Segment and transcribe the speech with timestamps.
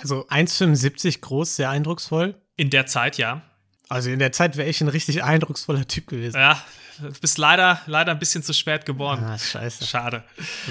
[0.00, 2.34] Also 1,75 groß, sehr eindrucksvoll.
[2.56, 3.42] In der Zeit, ja.
[3.88, 6.36] Also in der Zeit wäre ich ein richtig eindrucksvoller Typ gewesen.
[6.36, 6.62] Ja,
[7.00, 9.22] du bist leider, leider ein bisschen zu spät geboren.
[9.24, 9.86] Ah, scheiße.
[9.86, 10.24] Schade.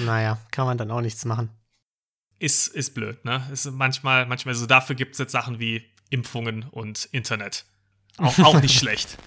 [0.04, 1.50] Naja, kann man dann auch nichts machen.
[2.38, 3.46] Ist, ist blöd, ne?
[3.52, 7.66] Ist manchmal, manchmal so, dafür gibt es jetzt Sachen wie Impfungen und Internet.
[8.16, 9.18] Auch, auch nicht schlecht.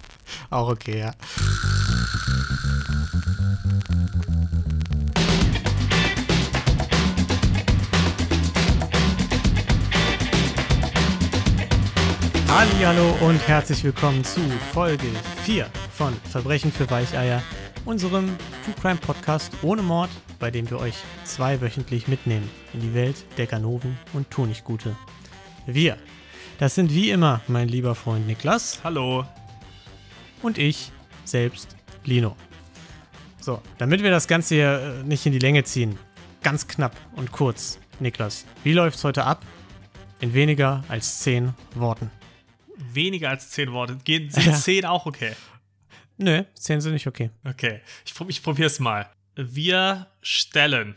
[0.50, 1.14] Auch okay, ja.
[12.56, 14.40] Hallo und herzlich willkommen zu
[14.74, 15.08] Folge
[15.44, 17.42] 4 von Verbrechen für Weicheier,
[17.84, 18.28] unserem
[18.64, 20.94] True Crime Podcast ohne Mord, bei dem wir euch
[21.26, 24.96] zweiwöchentlich mitnehmen in die Welt der Ganoven und Tuniggute.
[25.66, 25.98] Wir,
[26.60, 29.26] das sind wie immer mein lieber Freund Niklas Hallo.
[30.44, 30.92] und ich
[31.26, 31.76] selbst,
[32.06, 32.36] Lino.
[33.42, 35.98] So, damit wir das Ganze hier äh, nicht in die Länge ziehen,
[36.44, 39.44] ganz knapp und kurz, Niklas, wie läuft's heute ab?
[40.20, 42.12] In weniger als 10 Worten.
[42.92, 43.98] Weniger als zehn Worte.
[44.04, 44.54] Gehen, sind Ja.
[44.54, 45.34] zehn auch okay?
[46.18, 47.32] Nö, 10 sind nicht okay.
[47.44, 47.82] Okay.
[48.06, 49.10] Ich, prob- ich probier's mal.
[49.36, 50.96] Wir stellen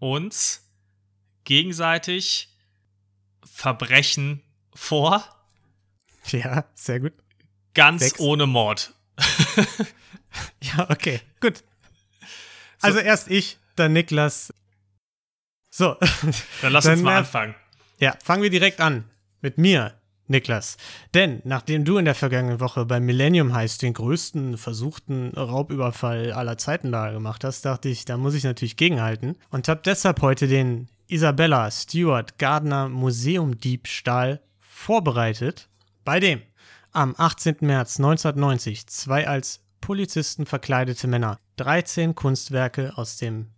[0.00, 0.68] uns
[1.44, 2.48] gegenseitig
[3.44, 4.42] Verbrechen
[4.74, 5.24] vor,
[6.26, 7.12] Ja, sehr gut.
[7.74, 8.20] ganz Sechs.
[8.20, 8.92] ohne Mord.
[10.62, 11.62] Ja, okay, gut.
[12.80, 14.52] Also erst ich, dann Niklas.
[15.68, 15.94] So,
[16.62, 17.54] Dann lass Dann, uns mal anfangen.
[17.98, 19.04] ja, fangen wir direkt an
[19.42, 20.00] mit mir,
[20.32, 20.76] Niklas.
[21.14, 26.58] Denn nachdem du in der vergangenen Woche beim Millennium Heist den größten versuchten Raubüberfall aller
[26.58, 30.48] Zeiten da gemacht hast, dachte ich, da muss ich natürlich gegenhalten und habe deshalb heute
[30.48, 35.68] den Isabella Stewart Gardner Museumdiebstahl vorbereitet,
[36.04, 36.42] bei dem
[36.90, 37.58] am 18.
[37.60, 43.50] März 1990 zwei als Polizisten verkleidete Männer 13 Kunstwerke aus dem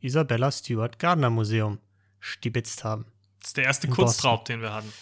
[0.00, 1.78] Isabella Stewart Gardner Museum
[2.18, 3.06] stibitzt haben.
[3.40, 4.92] Das ist der erste Kunstraub, den wir hatten.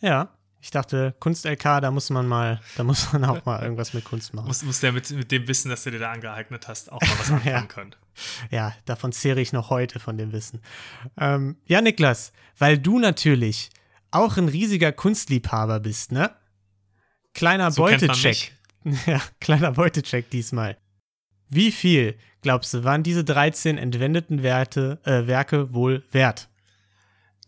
[0.00, 0.28] Ja,
[0.60, 4.34] ich dachte, Kunst-LK, da muss man mal, da muss man auch mal irgendwas mit Kunst
[4.34, 4.48] machen.
[4.48, 7.10] Muss, muss der mit, mit dem Wissen, das du dir da angeeignet hast, auch mal
[7.18, 7.62] was anfangen Ja.
[7.62, 7.94] können.
[8.50, 10.60] Ja, davon zehre ich noch heute von dem Wissen.
[11.16, 13.70] Ähm, ja, Niklas, weil du natürlich
[14.10, 16.30] auch ein riesiger Kunstliebhaber bist, ne?
[17.34, 18.52] Kleiner So Beutecheck.
[19.06, 20.76] Ja, kleiner Beutecheck diesmal.
[21.48, 26.48] Wie viel, glaubst du, waren diese 13 entwendeten Werte, äh, Werke wohl wert?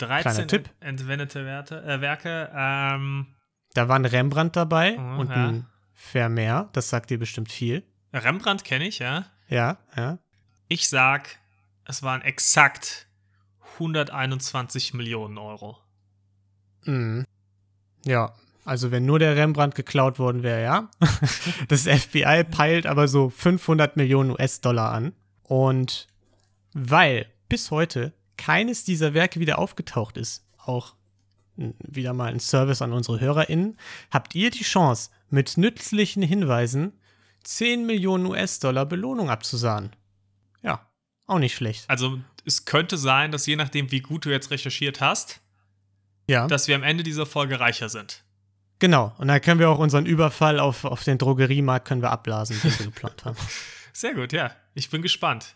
[0.06, 0.70] 13 Tipp.
[0.80, 2.50] entwendete Werte, äh, Werke.
[2.54, 3.26] Ähm,
[3.74, 5.34] Da war ein Rembrandt dabei Mhm, und ja.
[5.48, 7.84] ein Vermeer, das sagt dir bestimmt viel.
[8.12, 9.26] Rembrandt kenne ich, ja.
[9.48, 10.18] Ja, ja.
[10.68, 11.38] Ich sag,
[11.84, 13.06] es waren exakt
[13.74, 15.78] 121 Millionen Euro.
[16.84, 17.24] Mhm.
[18.04, 18.32] Ja,
[18.64, 20.90] also wenn nur der Rembrandt geklaut worden wäre, ja.
[21.68, 25.12] Das FBI peilt aber so 500 Millionen US-Dollar an.
[25.42, 26.06] Und
[26.72, 30.94] weil bis heute keines dieser Werke wieder aufgetaucht ist, auch
[31.58, 33.76] n- wieder mal ein Service an unsere HörerInnen,
[34.10, 36.92] habt ihr die Chance, mit nützlichen Hinweisen
[37.44, 39.94] 10 Millionen US-Dollar Belohnung abzusahnen.
[40.62, 40.86] Ja,
[41.26, 41.84] auch nicht schlecht.
[41.88, 45.40] Also es könnte sein, dass je nachdem, wie gut du jetzt recherchiert hast,
[46.26, 46.46] Ja.
[46.46, 48.24] dass wir am Ende dieser Folge reicher sind.
[48.78, 52.58] Genau, und dann können wir auch unseren Überfall auf, auf den Drogeriemarkt können wir abblasen,
[52.62, 53.36] den wir geplant haben.
[53.92, 54.50] Sehr gut, ja.
[54.74, 55.54] Ich bin gespannt.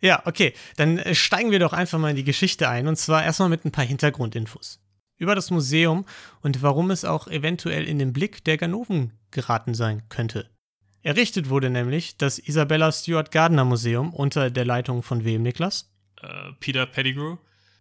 [0.00, 3.24] Ja, okay, dann äh, steigen wir doch einfach mal in die Geschichte ein und zwar
[3.24, 4.80] erstmal mit ein paar Hintergrundinfos
[5.18, 6.04] über das Museum
[6.42, 10.50] und warum es auch eventuell in den Blick der Ganoven geraten sein könnte.
[11.02, 15.90] Errichtet wurde nämlich das Isabella Stewart Gardner Museum unter der Leitung von wem, Niklas?
[16.20, 17.36] Äh, Peter Pettigrew.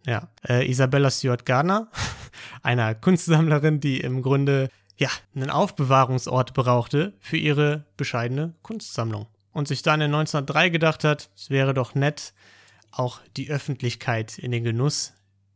[0.06, 1.90] Ja, äh, Isabella Stewart Gardner,
[2.62, 9.28] einer Kunstsammlerin, die im Grunde ja einen Aufbewahrungsort brauchte für ihre bescheidene Kunstsammlung.
[9.56, 12.34] Und sich dann in 1903 gedacht hat, es wäre doch nett,
[12.92, 15.14] auch die Öffentlichkeit in den Genuss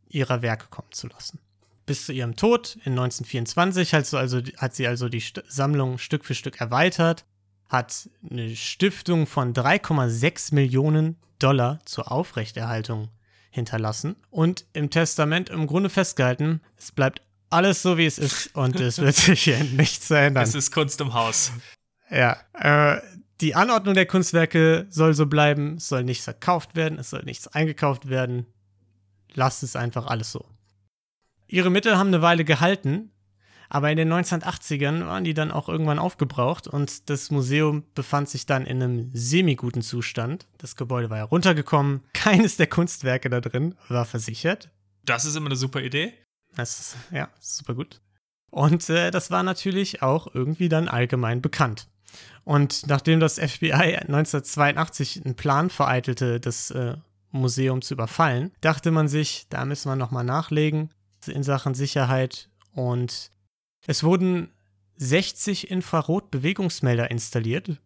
[0.08, 1.38] ihrer Werke kommen zu lassen.
[1.84, 5.98] Bis zu ihrem Tod in 1924 hat sie also, hat sie also die St Sammlung
[5.98, 7.26] Stück für Stück erweitert,
[7.68, 13.10] hat eine Stiftung von 3,6 Millionen Dollar zur Aufrechterhaltung
[13.50, 18.80] hinterlassen und im Testament im Grunde festgehalten, es bleibt alles so, wie es ist und
[18.80, 20.44] es wird sich hier nichts verändern.
[20.44, 21.52] Es ist Kunst im Haus.
[22.10, 23.00] Ja, äh,
[23.40, 27.48] die Anordnung der Kunstwerke soll so bleiben, es soll nichts verkauft werden, es soll nichts
[27.48, 28.46] eingekauft werden.
[29.32, 30.44] Lasst es einfach alles so.
[31.46, 33.12] Ihre Mittel haben eine Weile gehalten,
[33.68, 38.46] aber in den 1980ern waren die dann auch irgendwann aufgebraucht und das Museum befand sich
[38.46, 40.46] dann in einem semi-guten Zustand.
[40.58, 44.70] Das Gebäude war ja runtergekommen, keines der Kunstwerke da drin war versichert.
[45.04, 46.12] Das ist immer eine super Idee.
[46.56, 48.00] Das ist, ja, super gut.
[48.50, 51.88] Und äh, das war natürlich auch irgendwie dann allgemein bekannt.
[52.44, 56.96] Und nachdem das FBI 1982 einen Plan vereitelte, das äh,
[57.30, 60.90] Museum zu überfallen, dachte man sich, da müssen wir nochmal nachlegen.
[61.26, 63.30] in Sachen Sicherheit und
[63.86, 64.50] es wurden
[64.96, 67.80] 60 Infrarot-Bewegungsmelder installiert.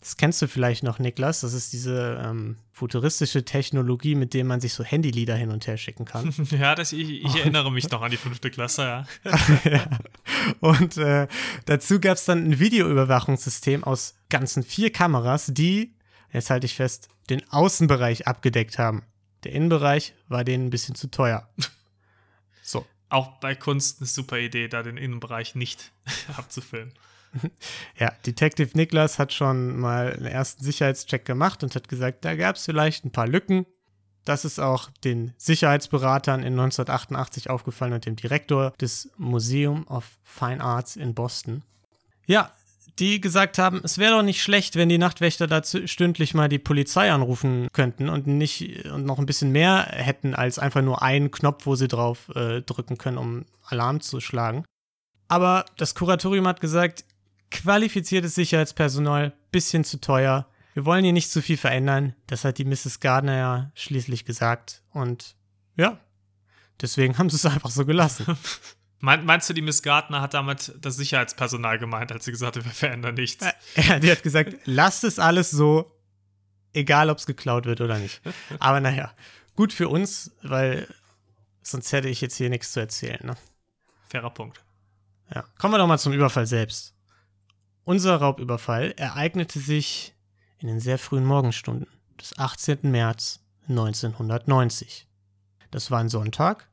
[0.00, 1.40] Das kennst du vielleicht noch, Niklas.
[1.40, 5.76] Das ist diese ähm, futuristische Technologie, mit der man sich so Handylieder hin und her
[5.76, 6.32] schicken kann.
[6.50, 9.06] ja, das, ich, ich erinnere mich noch an die fünfte Klasse, ja.
[9.64, 9.88] ja.
[10.60, 11.26] Und äh,
[11.66, 15.94] dazu gab es dann ein Videoüberwachungssystem aus ganzen vier Kameras, die,
[16.32, 19.02] jetzt halte ich fest, den Außenbereich abgedeckt haben.
[19.44, 21.48] Der Innenbereich war denen ein bisschen zu teuer.
[22.60, 22.84] So.
[23.08, 25.90] Auch bei Kunst eine super Idee, da den Innenbereich nicht
[26.36, 26.92] abzufilmen.
[27.98, 32.56] Ja, Detective Niklas hat schon mal einen ersten Sicherheitscheck gemacht und hat gesagt, da gab
[32.56, 33.66] es vielleicht ein paar Lücken.
[34.24, 40.62] Das ist auch den Sicherheitsberatern in 1988 aufgefallen und dem Direktor des Museum of Fine
[40.62, 41.62] Arts in Boston.
[42.26, 42.52] Ja,
[42.98, 46.58] die gesagt haben, es wäre doch nicht schlecht, wenn die Nachtwächter dazu stündlich mal die
[46.58, 51.30] Polizei anrufen könnten und nicht und noch ein bisschen mehr hätten als einfach nur einen
[51.30, 54.64] Knopf, wo sie drauf äh, drücken können, um Alarm zu schlagen.
[55.28, 57.04] Aber das Kuratorium hat gesagt,
[57.50, 60.46] qualifiziertes Sicherheitspersonal, bisschen zu teuer.
[60.74, 62.14] Wir wollen hier nicht zu viel verändern.
[62.26, 63.00] Das hat die Mrs.
[63.00, 64.82] Gardner ja schließlich gesagt.
[64.92, 65.36] Und
[65.76, 65.98] ja,
[66.80, 68.36] deswegen haben sie es einfach so gelassen.
[69.00, 72.72] Meinst du, die Miss Gardner hat damit das Sicherheitspersonal gemeint, als sie gesagt hat, wir
[72.72, 73.46] verändern nichts?
[73.76, 75.96] Ja, die hat gesagt, lasst es alles so,
[76.72, 78.20] egal ob es geklaut wird oder nicht.
[78.58, 79.12] Aber naja,
[79.54, 80.88] gut für uns, weil
[81.62, 83.20] sonst hätte ich jetzt hier nichts zu erzählen.
[83.22, 83.36] Ne?
[84.08, 84.60] Fairer Punkt.
[85.32, 86.94] Ja, kommen wir doch mal zum Überfall selbst.
[87.88, 90.12] Unser Raubüberfall ereignete sich
[90.58, 91.86] in den sehr frühen Morgenstunden
[92.20, 92.80] des 18.
[92.82, 95.06] März 1990.
[95.70, 96.68] Das war ein Sonntag,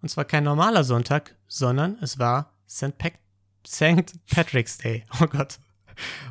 [0.00, 2.96] und zwar kein normaler Sonntag, sondern es war St.
[2.96, 3.10] Pa
[3.66, 4.14] St.
[4.30, 5.04] Patrick's Day.
[5.20, 5.58] Oh Gott.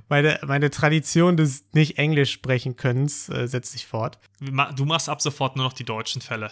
[0.09, 4.18] Meine, meine Tradition des nicht Englisch sprechen Könnens äh, setzt sich fort.
[4.39, 6.51] Du machst ab sofort nur noch die deutschen Fälle.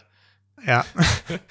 [0.67, 0.85] Ja.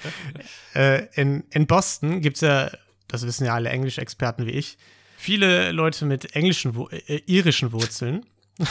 [0.75, 2.71] äh, in, in Boston gibt es ja,
[3.09, 4.77] das wissen ja alle Englischexperten wie ich,
[5.21, 8.25] viele Leute mit englischen, äh, irischen Wurzeln.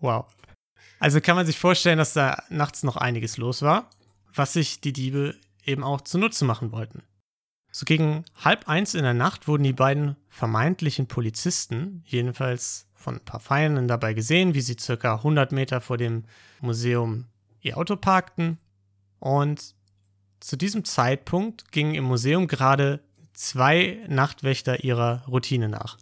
[0.00, 0.24] wow.
[0.98, 3.90] Also kann man sich vorstellen, dass da nachts noch einiges los war,
[4.32, 7.02] was sich die Diebe eben auch zunutze machen wollten.
[7.70, 13.24] So gegen halb eins in der Nacht wurden die beiden vermeintlichen Polizisten, jedenfalls von ein
[13.24, 16.24] paar Feinden dabei gesehen, wie sie circa 100 Meter vor dem
[16.60, 17.26] Museum
[17.60, 18.58] ihr Auto parkten.
[19.18, 19.74] Und
[20.40, 23.00] zu diesem Zeitpunkt gingen im Museum gerade
[23.36, 25.98] zwei Nachtwächter ihrer Routine nach.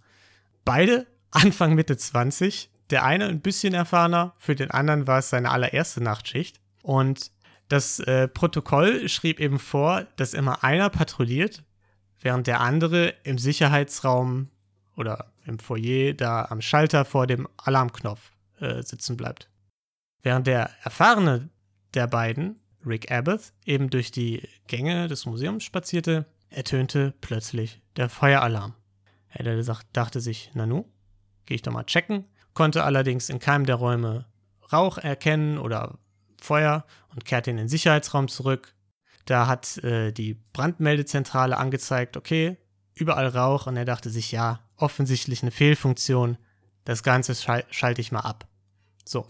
[0.65, 5.51] Beide Anfang Mitte 20, der eine ein bisschen erfahrener, für den anderen war es seine
[5.51, 6.61] allererste Nachtschicht.
[6.83, 7.33] Und
[7.69, 11.65] das äh, Protokoll schrieb eben vor, dass immer einer patrouilliert,
[12.21, 14.49] während der andere im Sicherheitsraum
[14.97, 19.51] oder im Foyer da am Schalter vor dem Alarmknopf äh, sitzen bleibt.
[20.23, 21.51] Während der erfahrene
[21.95, 28.75] der beiden, Rick Abbott, eben durch die Gänge des Museums spazierte, ertönte plötzlich der Feueralarm.
[29.29, 30.85] Er dachte sich, Nanu,
[31.47, 32.25] gehe ich doch mal checken,
[32.55, 34.27] konnte allerdings in keinem der Räume
[34.73, 35.99] Rauch erkennen oder
[36.41, 38.75] Feuer und kehrte in den Sicherheitsraum zurück.
[39.25, 42.59] Da hat äh, die Brandmeldezentrale angezeigt, okay,
[42.95, 46.39] überall Rauch und er dachte sich, ja, offensichtlich eine Fehlfunktion,
[46.85, 48.47] das Ganze schal schalte ich mal ab.
[49.05, 49.27] So,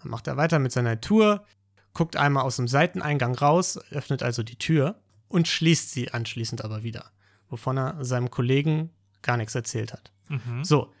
[0.00, 1.44] dann macht er weiter mit seiner Tour,
[1.92, 4.96] guckt einmal aus dem Seiteneingang raus, öffnet also die Tür
[5.28, 7.10] und schließt sie anschließend aber wieder,
[7.48, 8.90] wovon er seinem Kollegen
[9.22, 10.12] gar nichts erzählt hat.
[10.28, 10.64] Mhm.
[10.64, 10.92] So,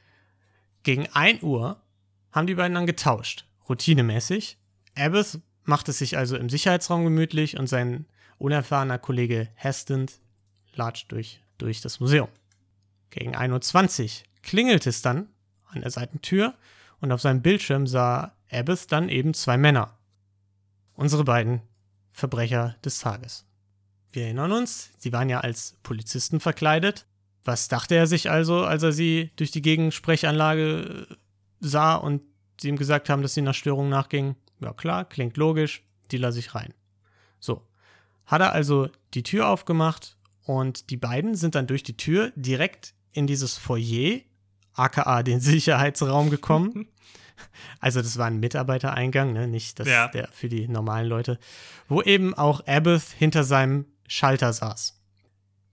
[0.82, 1.80] gegen 1 Uhr
[2.32, 4.58] haben die beiden dann getauscht, routinemäßig.
[4.96, 8.06] Abbott macht es sich also im Sicherheitsraum gemütlich und sein
[8.38, 10.06] unerfahrener Kollege Heston
[10.74, 12.28] latscht durch, durch das Museum.
[13.10, 15.28] Gegen 1.20 Uhr klingelt es dann
[15.66, 16.54] an der Seitentür
[17.00, 19.98] und auf seinem Bildschirm sah Abbott dann eben zwei Männer.
[20.94, 21.62] Unsere beiden
[22.12, 23.44] Verbrecher des Tages.
[24.14, 27.04] Wir erinnern uns, sie waren ja als Polizisten verkleidet.
[27.44, 31.14] Was dachte er sich also, als er sie durch die Gegensprechanlage äh,
[31.58, 32.22] sah und
[32.60, 34.36] sie ihm gesagt haben, dass sie nach Störungen nachgingen?
[34.60, 36.72] Ja klar, klingt logisch, die lasse ich rein.
[37.40, 37.66] So,
[38.24, 42.94] hat er also die Tür aufgemacht und die beiden sind dann durch die Tür direkt
[43.10, 44.20] in dieses Foyer,
[44.74, 46.88] aka den Sicherheitsraum gekommen.
[47.80, 49.48] Also das war ein Mitarbeitereingang, ne?
[49.48, 50.06] nicht das, ja.
[50.06, 51.40] der für die normalen Leute,
[51.88, 55.00] wo eben auch Abbott hinter seinem Schalter saß.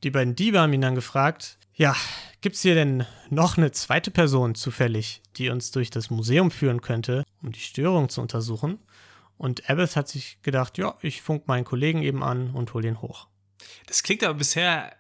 [0.03, 1.95] Die beiden Diebe haben ihn dann gefragt, ja,
[2.41, 7.23] gibt's hier denn noch eine zweite Person zufällig, die uns durch das Museum führen könnte,
[7.41, 8.79] um die Störung zu untersuchen?
[9.38, 13.01] Und Abbott hat sich gedacht, ja, ich funk meinen Kollegen eben an und hol den
[13.01, 13.27] hoch.
[13.88, 14.95] Das klingt aber bisher,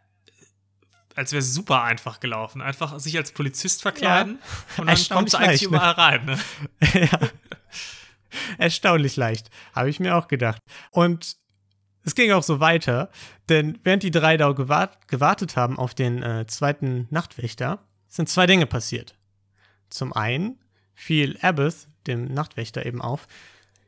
[1.15, 2.61] als wäre es super einfach gelaufen.
[2.61, 5.67] Einfach sich als Polizist verkleiden ja, und dann kommst du eigentlich ne?
[5.67, 6.25] überall rein.
[6.25, 6.39] Ne?
[7.11, 7.19] ja.
[8.57, 10.61] Erstaunlich leicht, habe ich mir auch gedacht.
[10.91, 11.35] Und
[12.03, 13.09] es ging auch so weiter,
[13.49, 18.45] denn während die drei da gewart gewartet haben auf den äh, zweiten Nachtwächter, sind zwei
[18.45, 19.15] Dinge passiert.
[19.89, 20.59] Zum einen
[20.93, 23.27] fiel Abbott, dem Nachtwächter, eben auf,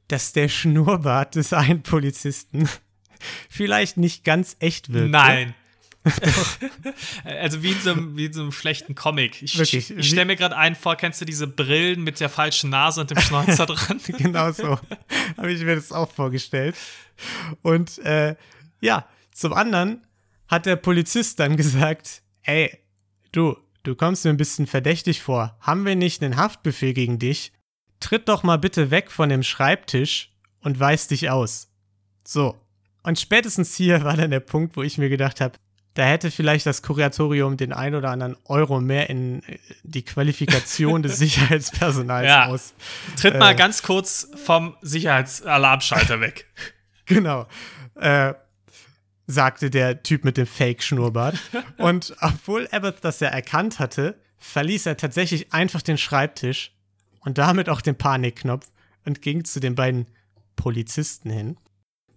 [0.08, 2.70] dass der Schnurrbart des einen Polizisten
[3.50, 5.12] vielleicht nicht ganz echt wirkt.
[5.12, 5.56] Nein.
[7.24, 9.42] Also wie in, so einem, wie in so einem schlechten Comic.
[9.42, 12.70] Ich, Wirklich, ich, stelle mir gerade einen vor, kennst du diese Brillen mit der falschen
[12.70, 14.00] Nase und dem Schnäuzer dran?
[14.18, 14.78] genau so.
[15.38, 16.76] Habe ich mir das auch vorgestellt.
[17.62, 18.36] Und äh,
[18.82, 20.06] ja, zum anderen
[20.48, 22.78] hat der Polizist dann gesagt, ey,
[23.32, 25.58] du, du kommst mir ein bisschen verdächtig vor.
[25.62, 27.54] Haben wir nicht einen Haftbefehl gegen dich?
[28.00, 31.70] Tritt doch mal bitte weg von dem Schreibtisch und weis dich aus.
[32.26, 32.60] So.
[33.04, 35.58] Und spätestens hier war dann der Punkt, wo ich mir gedacht habe,
[35.94, 41.04] da hätte vielleicht das Kuratorium den ein oder anderen Euro mehr in äh, die Qualifikation
[41.04, 42.48] des Sicherheitspersonals ja.
[42.48, 42.74] aus.
[43.16, 46.48] Tritt mal äh, ganz kurz vom Sicherheitsalarmschalter weg.
[47.06, 47.48] Genau.
[47.96, 48.34] Äh,
[49.28, 51.38] sagte der Typ mit dem Fake-Schnurrbart.
[51.78, 56.72] Und obwohl Abbott das ja erkannt hatte, verließ er tatsächlich einfach den Schreibtisch
[57.20, 58.68] und damit auch den Panikknopf
[59.04, 60.08] und ging zu den beiden
[60.56, 61.58] Polizisten hin.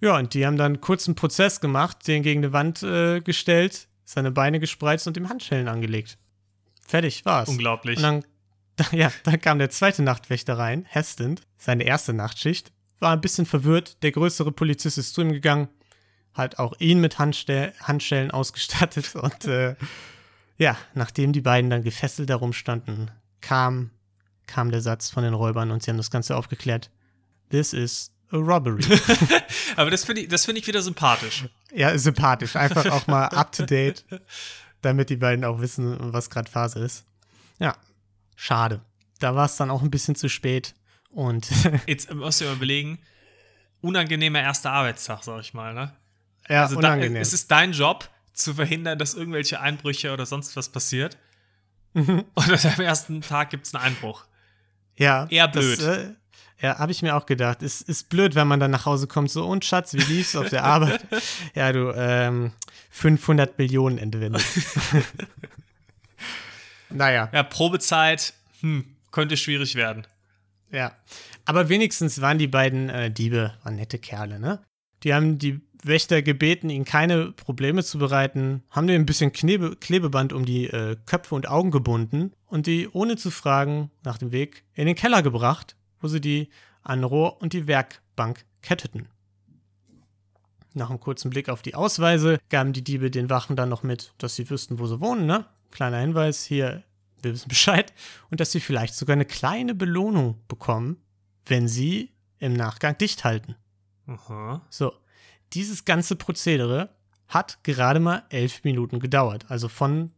[0.01, 3.89] Ja, und die haben dann kurz einen Prozess gemacht, den gegen die Wand äh, gestellt,
[4.05, 6.19] seine Beine gespreizt und ihm Handschellen angelegt.
[6.87, 7.49] Fertig war's.
[7.49, 7.97] Unglaublich.
[7.97, 8.25] Und dann,
[8.93, 14.03] ja, dann kam der zweite Nachtwächter rein, Heston, seine erste Nachtschicht, war ein bisschen verwirrt.
[14.03, 15.69] Der größere Polizist ist zu ihm gegangen,
[16.35, 19.77] hat auch ihn mit Handstell Handschellen ausgestattet und äh,
[20.59, 23.11] ja, nachdem die beiden dann gefesselt darum standen,
[23.41, 23.91] kam,
[24.47, 26.91] kam der Satz von den Räubern und sie haben das Ganze aufgeklärt.
[27.51, 28.85] This is a robbery.
[29.77, 31.45] Aber das finde ich, find ich wieder sympathisch.
[31.73, 32.57] Ja, sympathisch.
[32.57, 34.05] Einfach auch mal up to date,
[34.83, 37.05] damit die beiden auch wissen, was gerade Phase ist.
[37.59, 37.77] Ja,
[38.35, 38.81] schade.
[39.19, 40.75] Da war es dann auch ein bisschen zu spät.
[41.11, 41.49] Und
[41.87, 42.99] Jetzt musst du dir überlegen,
[43.81, 45.93] unangenehmer erster Arbeitstag, sag ich mal, ne?
[46.49, 47.15] Ja, also unangenehm.
[47.15, 51.17] Da, es ist dein Job, zu verhindern, dass irgendwelche Einbrüche oder sonst was passiert.
[51.95, 52.25] Mhm.
[52.35, 54.27] Und am ersten Tag gibt es einen Einbruch.
[54.97, 55.27] Ja.
[55.31, 55.79] Eher blöd.
[55.79, 56.15] Das, äh,
[56.61, 57.63] ja, habe ich mir auch gedacht.
[57.63, 60.49] Es ist blöd, wenn man dann nach Hause kommt, so, und Schatz, wie lief's auf
[60.49, 61.07] der Arbeit?
[61.55, 62.53] ja, du, ähm,
[62.91, 64.45] 500 Millionen entwendet.
[66.91, 67.29] naja.
[67.33, 70.07] Ja, Probezeit, hm, könnte schwierig werden.
[70.71, 70.97] Ja.
[71.45, 74.61] Aber wenigstens waren die beiden äh, Diebe, waren nette Kerle, ne?
[75.03, 79.77] Die haben die Wächter gebeten, ihnen keine Probleme zu bereiten, haben denen ein bisschen Knebe
[79.77, 84.33] Klebeband um die äh, Köpfe und Augen gebunden und die, ohne zu fragen, nach dem
[84.33, 86.51] Weg in den Keller gebracht, wo sie die
[86.83, 89.09] an Rohr und die Werkbank ketteten.
[90.75, 94.13] Nach einem kurzen Blick auf die Ausweise gaben die Diebe den Wachen dann noch mit,
[94.19, 95.47] dass sie wüssten, wo sie wohnen, ne?
[95.71, 96.83] Kleiner Hinweis, hier,
[97.23, 97.93] wir wissen Bescheid.
[98.31, 100.99] Und dass sie vielleicht sogar eine kleine Belohnung bekommen,
[101.47, 103.57] wenn sie im Nachgang dicht halten.
[104.07, 104.61] Aha.
[104.69, 104.93] So,
[105.55, 106.91] dieses ganze Prozedere
[107.29, 109.47] hat gerade mal elf Minuten gedauert.
[109.49, 110.13] Also von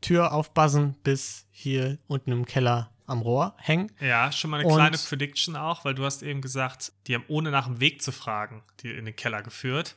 [0.00, 3.92] Tür aufbassen bis hier unten im Keller am Rohr hängen.
[4.00, 7.24] Ja, schon mal eine Und kleine Prediction auch, weil du hast eben gesagt, die haben
[7.28, 9.96] ohne nach dem Weg zu fragen, die in den Keller geführt.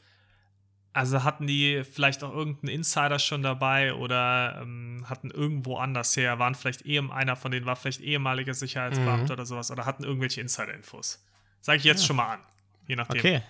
[0.93, 6.39] Also hatten die vielleicht auch irgendeinen Insider schon dabei oder ähm, hatten irgendwo anders her,
[6.39, 9.31] waren vielleicht eh einer von denen war vielleicht ehemaliger Sicherheitsbeamter mhm.
[9.31, 11.23] oder sowas oder hatten irgendwelche Insider-Infos.
[11.61, 12.07] Sage ich jetzt ja.
[12.07, 12.39] schon mal an,
[12.87, 13.19] je nachdem.
[13.19, 13.41] Okay,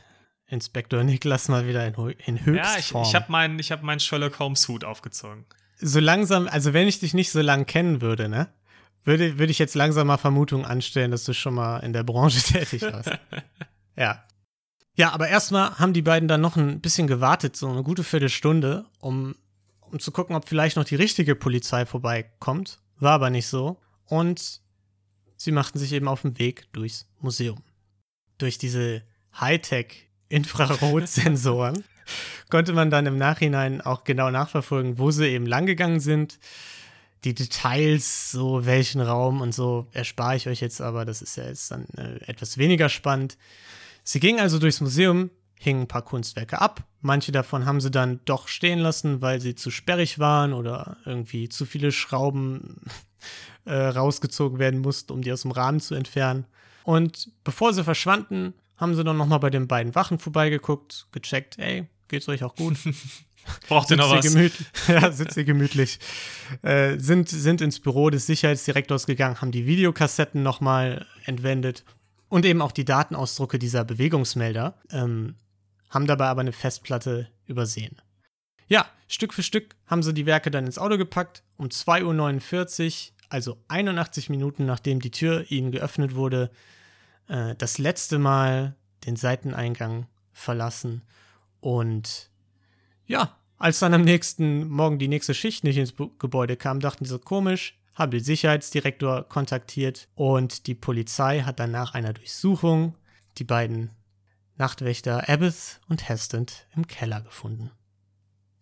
[0.48, 1.94] Inspektor Niklas mal wieder in,
[2.26, 2.56] in Höchstform.
[2.56, 5.46] Ja, ich, ich habe meinen hab mein Sherlock Holmes Hut aufgezogen.
[5.78, 8.50] So langsam, also wenn ich dich nicht so lang kennen würde, ne,
[9.08, 12.42] würde, würde ich jetzt langsam mal Vermutungen anstellen, dass du schon mal in der Branche
[12.54, 13.12] tätig warst.
[13.96, 14.24] ja.
[14.96, 18.86] Ja, aber erstmal haben die beiden dann noch ein bisschen gewartet, so eine gute Viertelstunde,
[19.00, 19.36] um,
[19.80, 22.80] um zu gucken, ob vielleicht noch die richtige Polizei vorbeikommt.
[23.00, 23.80] War aber nicht so.
[24.06, 24.62] Und
[25.38, 27.64] sie machten sich eben auf den Weg durchs Museum.
[28.40, 29.04] Durch diese
[29.40, 31.84] Hightech Infrarotsensoren
[32.50, 36.40] konnte man dann im Nachhinein auch genau nachverfolgen, wo sie eben langgegangen sind.
[37.24, 41.46] Die Details, so welchen Raum und so, erspare ich euch jetzt, aber das ist ja
[41.46, 43.38] jetzt dann äh, etwas weniger spannend.
[44.04, 46.84] Sie gingen also durchs Museum, hingen ein paar Kunstwerke ab.
[47.02, 51.50] Manche davon haben sie dann doch stehen lassen, weil sie zu sperrig waren oder irgendwie
[51.50, 52.82] zu viele Schrauben
[53.66, 56.46] äh, rausgezogen werden mussten, um die aus dem Rahmen zu entfernen.
[56.84, 61.88] Und bevor sie verschwanden, haben sie dann nochmal bei den beiden Wachen vorbeigeguckt, gecheckt, ey,
[62.08, 62.78] geht's euch auch gut?
[63.68, 64.26] Braucht ihr noch was?
[64.26, 66.00] Gemütlich, ja, sitzt ihr gemütlich.
[66.62, 71.84] Äh, sind, sind ins Büro des Sicherheitsdirektors gegangen, haben die Videokassetten nochmal entwendet
[72.30, 75.36] und eben auch die Datenausdrucke dieser Bewegungsmelder, ähm,
[75.90, 78.02] haben dabei aber eine Festplatte übersehen.
[78.68, 81.44] Ja, Stück für Stück haben sie die Werke dann ins Auto gepackt.
[81.56, 86.52] Um 2.49 Uhr, also 81 Minuten nachdem die Tür ihnen geöffnet wurde,
[87.28, 88.76] äh, das letzte Mal
[89.06, 91.02] den Seiteneingang verlassen
[91.60, 92.30] Und
[93.08, 97.10] ja, als dann am nächsten Morgen die nächste Schicht nicht ins Gebäude kam, dachten sie
[97.10, 102.96] so komisch, haben den Sicherheitsdirektor kontaktiert und die Polizei hat dann nach einer Durchsuchung
[103.38, 103.90] die beiden
[104.58, 106.46] Nachtwächter Abbott und Heston
[106.76, 107.72] im Keller gefunden.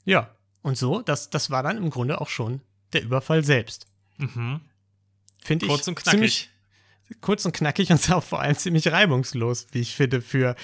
[0.05, 2.61] Ja, und so, das, das war dann im Grunde auch schon
[2.93, 3.87] der Überfall selbst.
[4.17, 4.61] Mhm.
[5.39, 6.11] Finde ich Kurz und knackig.
[6.11, 6.49] ziemlich
[7.21, 10.55] kurz und knackig und auch vor allem ziemlich reibungslos, wie ich finde, für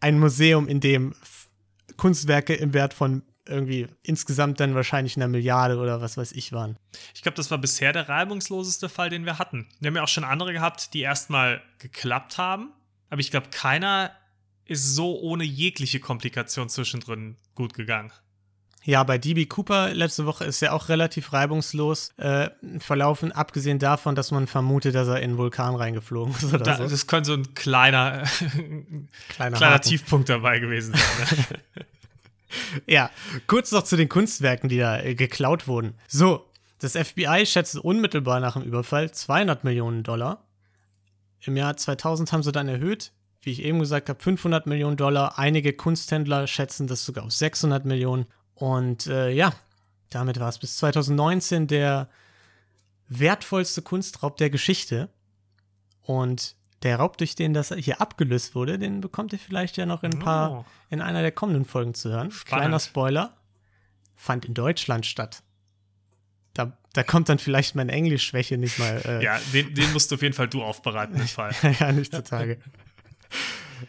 [0.00, 1.14] ein Museum, in dem
[1.96, 6.76] Kunstwerke im Wert von irgendwie insgesamt dann wahrscheinlich einer Milliarde oder was weiß ich waren.
[7.14, 9.68] Ich glaube, das war bisher der reibungsloseste Fall, den wir hatten.
[9.80, 12.72] Wir haben ja auch schon andere gehabt, die erstmal geklappt haben,
[13.10, 14.12] aber ich glaube, keiner
[14.64, 18.12] ist so ohne jegliche Komplikation zwischendrin gut gegangen.
[18.84, 24.14] Ja, bei DB Cooper letzte Woche ist ja auch relativ reibungslos äh, verlaufen, abgesehen davon,
[24.16, 26.88] dass man vermutet, dass er in einen Vulkan reingeflogen ist oder Da, so.
[26.88, 28.24] Das könnte so ein kleiner,
[29.28, 29.88] Kleiner, kleiner Haken.
[29.88, 31.46] Tiefpunkt dabei gewesen sein.
[31.76, 31.84] Ne?
[32.86, 33.10] Ja,
[33.46, 35.94] kurz noch zu den Kunstwerken, die da äh, geklaut wurden.
[36.06, 36.46] So,
[36.80, 40.44] das FBI schätzte unmittelbar nach dem Überfall 200 Millionen Dollar.
[41.40, 45.38] Im Jahr 2000 haben sie dann erhöht, wie ich eben gesagt habe, 500 Millionen Dollar.
[45.38, 48.26] Einige Kunsthändler schätzen das sogar auf 600 Millionen.
[48.62, 49.52] Und äh, ja,
[50.08, 52.08] damit war es bis 2019 der
[53.08, 55.08] wertvollste Kunstraub der Geschichte.
[56.02, 56.54] Und
[56.84, 60.12] der Raub, durch den das hier abgelöst wurde, den bekommt ihr vielleicht ja noch in
[60.12, 60.64] ein paar Oh.
[60.90, 62.30] in einer der kommenden Folgen zu hören.
[62.30, 62.62] Spannend.
[62.62, 63.36] Kleiner Spoiler,
[64.14, 65.42] fand in Deutschland statt.
[66.54, 70.14] Da, da kommt dann vielleicht meine Englischschwäche nicht mal äh, Ja, den, den musst du
[70.14, 71.52] auf jeden Fall du aufbereiten, den Fall.
[71.80, 72.60] ja, nicht zutage.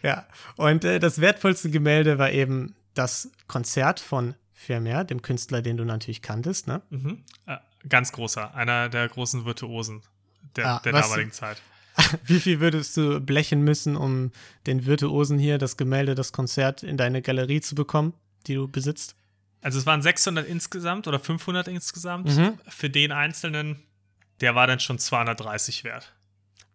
[0.02, 0.26] ja,
[0.56, 5.86] und äh, das wertvollste Gemälde war eben das Konzert von Vermeer, dem Künstler, den du
[5.86, 6.82] natürlich kanntest, ne?
[6.90, 7.24] Mhm.
[7.46, 7.58] Äh,
[7.90, 10.02] ganz großer, einer der großen Virtuosen
[10.56, 11.62] der, Ah, der damaligen Zeit.
[12.26, 14.32] Wie viel würdest du blechen müssen, um
[14.66, 18.14] den Virtuosen hier, das Gemälde, das Konzert in deine Galerie zu bekommen,
[18.48, 19.16] die du besitzt?
[19.62, 22.36] Also es waren 600 insgesamt oder 500 insgesamt.
[22.36, 22.58] Mhm.
[22.68, 23.80] Für den einzelnen,
[24.42, 26.14] der war dann schon 230 wert.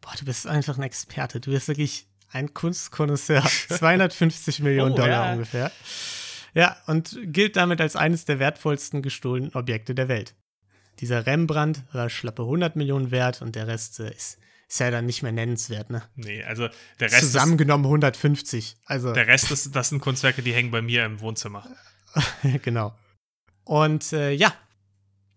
[0.00, 1.40] Boah, du bist einfach ein Experte.
[1.40, 3.42] Du bist wirklich ein Kunstkonnoisseur.
[3.68, 5.32] 250 Millionen Oh, Dollar ja.
[5.32, 5.72] ungefähr.
[6.58, 10.34] Ja, und gilt damit als eines der wertvollsten gestohlenen Objekte der Welt.
[10.98, 15.06] Dieser Rembrandt war schlappe 100 Millionen wert und der Rest äh, ist, ist ja dann
[15.06, 16.02] nicht mehr nennenswert, ne?
[16.16, 16.66] Nee, also
[16.98, 18.76] der Rest, ist, Zusammengenommen 150.
[18.86, 21.64] Also, der Rest ist, das sind Kunstwerke, die hängen bei mir im Wohnzimmer.
[22.64, 22.92] genau.
[23.62, 24.52] Und äh, ja,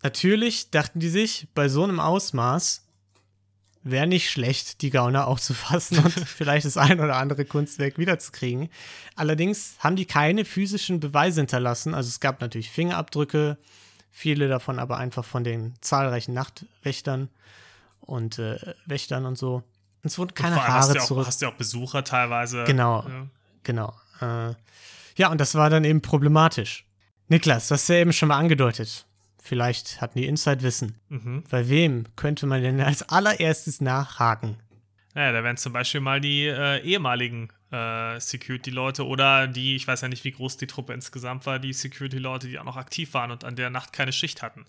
[0.02, 2.81] natürlich dachten die sich, bei so einem Ausmaß
[3.84, 7.98] wäre nicht schlecht, die Gauner auch zu fassen und vielleicht das ein oder andere Kunstwerk
[7.98, 8.68] wiederzukriegen.
[9.16, 11.94] Allerdings haben die keine physischen Beweise hinterlassen.
[11.94, 13.58] Also es gab natürlich Fingerabdrücke,
[14.10, 17.28] viele davon aber einfach von den zahlreichen Nachtwächtern
[18.00, 19.56] und äh, Wächtern und so.
[20.02, 21.26] Und es wurden keine Vor allem hast Haare du, ja auch, zurück.
[21.26, 22.64] hast du auch Besucher teilweise.
[22.64, 23.04] Genau.
[23.08, 23.26] Ja.
[23.62, 23.94] Genau.
[24.20, 24.54] Äh,
[25.16, 26.84] ja, und das war dann eben problematisch.
[27.28, 29.06] Niklas, das hast du ja eben schon mal angedeutet.
[29.44, 30.94] Vielleicht hatten die Inside-Wissen.
[31.08, 31.42] Mhm.
[31.50, 34.56] Bei wem könnte man denn als allererstes nachhaken?
[35.14, 40.02] Naja, da wären zum Beispiel mal die äh, ehemaligen äh, Security-Leute oder die, ich weiß
[40.02, 43.32] ja nicht, wie groß die Truppe insgesamt war, die Security-Leute, die auch noch aktiv waren
[43.32, 44.64] und an der Nacht keine Schicht hatten.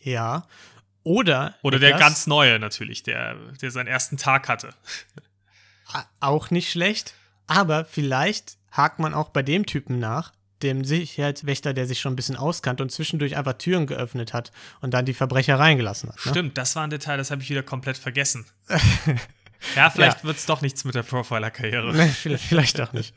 [0.00, 0.46] Ja.
[1.02, 1.56] Oder.
[1.62, 4.72] Oder der ganz neue natürlich, der, der seinen ersten Tag hatte.
[6.20, 7.14] Auch nicht schlecht.
[7.48, 12.16] Aber vielleicht hakt man auch bei dem Typen nach, dem Sicherheitswächter, der sich schon ein
[12.16, 16.16] bisschen auskannt und zwischendurch einfach Türen geöffnet hat und dann die Verbrecher reingelassen hat.
[16.24, 16.30] Ne?
[16.30, 18.46] Stimmt, das war ein Detail, das habe ich wieder komplett vergessen.
[19.76, 20.24] ja, vielleicht Ja.
[20.24, 21.92] wird es doch nichts mit der Profiler-Karriere.
[21.94, 23.14] Nee, vielleicht, vielleicht auch nicht.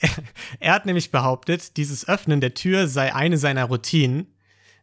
[0.00, 0.10] Er,
[0.60, 4.26] er hat nämlich behauptet, dieses Öffnen der Tür sei eine seiner Routinen.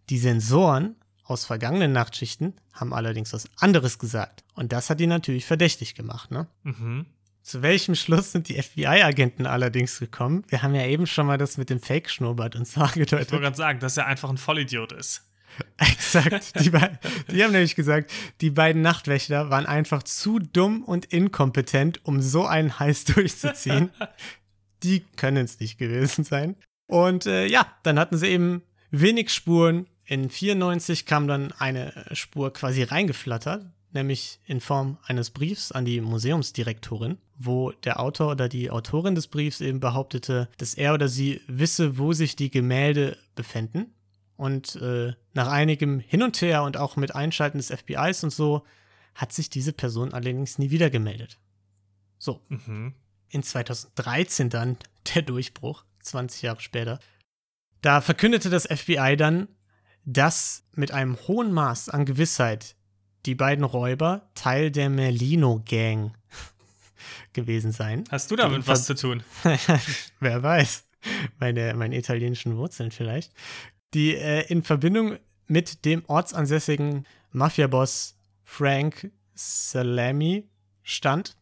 [0.10, 4.44] Die Sensoren aus vergangenen Nachtschichten haben allerdings was anderes gesagt.
[4.56, 6.32] Und das hat ihn natürlich verdächtig gemacht.
[6.32, 6.48] Ne?
[6.64, 7.06] Mhm.
[7.50, 10.44] Zu welchem Schluss sind die FBI-Agenten allerdings gekommen?
[10.50, 13.30] Wir haben ja eben schon mal das mit dem Fake-Schnurrbart uns Ich wollte angedeutet.
[13.32, 15.28] gerade sagen, dass er einfach ein Vollidiot ist.
[15.78, 16.60] Exakt.
[16.60, 22.22] Die, die haben nämlich gesagt, die beiden Nachtwächter waren einfach zu dumm und inkompetent, um
[22.22, 23.90] so einen Heiß durchzuziehen.
[24.84, 26.56] die können es nicht gewesen sein.
[26.86, 29.88] Und äh, ja, dann hatten sie eben wenig Spuren.
[30.06, 36.00] In 94 kam dann eine Spur quasi reingeflattert, nämlich in Form eines Briefs an die
[36.00, 41.42] Museumsdirektorin, wo der Autor oder die Autorin des Briefs eben behauptete, dass er oder sie
[41.48, 43.94] wisse, wo sich die Gemälde befänden.
[44.36, 48.64] Und äh, nach einigem Hin und Her und auch mit Einschalten des FBIs und so
[49.16, 51.40] hat sich diese Person allerdings nie wieder gemeldet.
[52.18, 52.94] So, Mhm.
[53.30, 54.78] in 2013 dann
[55.16, 57.00] der Durchbruch, 20 Jahre später.
[57.82, 59.48] Da verkündete das FBI dann,
[60.06, 62.76] dass mit einem hohen Maß an Gewissheit
[63.26, 66.14] die beiden Räuber Teil der Merlino Gang
[67.34, 68.04] gewesen sein.
[68.10, 69.24] Hast du damit was zu tun?
[70.20, 70.86] Wer weiß.
[71.40, 73.32] Meine, meine italienischen Wurzeln vielleicht.
[73.94, 80.50] Die äh, in Verbindung mit dem ortsansässigen Mafia-Boss Frank Salami
[80.84, 81.36] stand.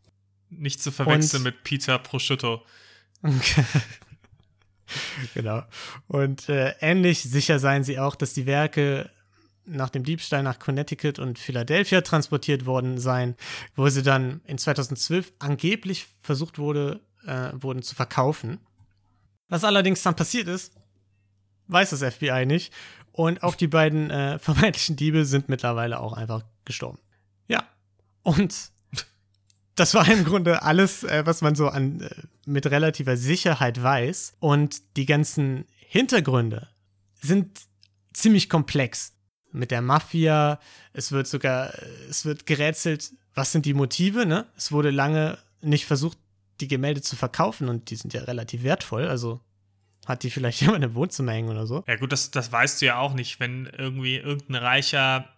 [0.49, 2.63] Nicht zu verwechseln mit Peter Prosciutto.
[5.33, 5.63] genau.
[6.07, 9.09] Und äh, ähnlich sicher seien sie auch, dass die Werke
[9.67, 13.35] nach dem Diebstahl nach Connecticut und Philadelphia transportiert worden seien,
[13.75, 18.59] wo sie dann in 2012 angeblich versucht wurde, äh, wurden zu verkaufen.
[19.49, 20.73] Was allerdings dann passiert ist,
[21.67, 22.73] weiß das FBI nicht.
[23.11, 26.99] Und auch die beiden äh, vermeintlichen Diebe sind mittlerweile auch einfach gestorben.
[27.47, 27.63] Ja.
[28.23, 28.71] Und
[29.75, 32.09] das war im Grunde alles, äh, was man so an, äh,
[32.45, 34.35] mit relativer Sicherheit weiß.
[34.39, 36.67] Und die ganzen Hintergründe
[37.21, 37.61] sind
[38.13, 39.13] ziemlich komplex.
[39.51, 40.59] Mit der Mafia,
[40.93, 44.45] es wird sogar, äh, es wird gerätselt, was sind die Motive, ne?
[44.57, 46.17] Es wurde lange nicht versucht,
[46.59, 49.41] die Gemälde zu verkaufen und die sind ja relativ wertvoll, also
[50.05, 51.83] hat die vielleicht jemand im Wohnzimmer hängen oder so?
[51.87, 55.29] Ja, gut, das, das weißt du ja auch nicht, wenn irgendwie irgendein reicher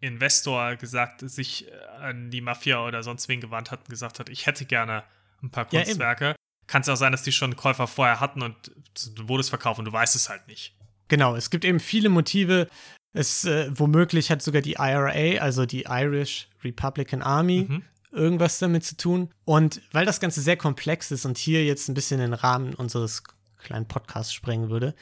[0.00, 4.28] Investor gesagt, sich äh, an die Mafia oder sonst wen gewandt hat und gesagt hat,
[4.28, 5.04] ich hätte gerne
[5.42, 6.24] ein paar Kunstwerke.
[6.24, 6.34] Ja,
[6.66, 8.72] Kann es auch sein, dass die schon Käufer vorher hatten und
[9.14, 10.74] du wurdest verkauft und du weißt es halt nicht.
[11.08, 12.68] Genau, es gibt eben viele Motive.
[13.12, 17.82] Es äh, womöglich hat sogar die IRA, also die Irish Republican Army, mhm.
[18.10, 19.30] irgendwas damit zu tun.
[19.44, 23.22] Und weil das Ganze sehr komplex ist und hier jetzt ein bisschen den Rahmen unseres
[23.58, 24.94] kleinen Podcasts sprengen würde,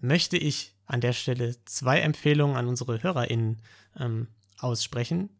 [0.00, 3.60] möchte ich an der Stelle zwei Empfehlungen an unsere HörerInnen
[3.98, 4.28] ähm,
[4.58, 5.30] aussprechen,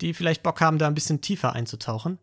[0.00, 2.18] die vielleicht Bock haben, da ein bisschen tiefer einzutauchen.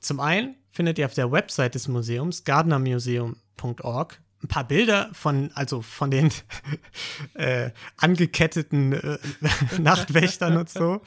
[0.00, 5.82] Zum einen findet ihr auf der Website des Museums, gardnermuseum.org, ein paar Bilder von, also
[5.82, 6.32] von den
[7.34, 9.18] äh, angeketteten äh,
[9.80, 11.02] Nachtwächtern und so.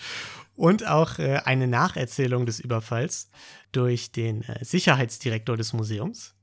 [0.56, 3.30] Und auch äh, eine Nacherzählung des Überfalls
[3.72, 6.36] durch den äh, Sicherheitsdirektor des Museums,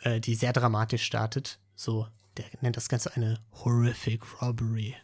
[0.00, 1.58] äh, die sehr dramatisch startet.
[1.74, 4.94] So, der nennt das Ganze eine horrific robbery.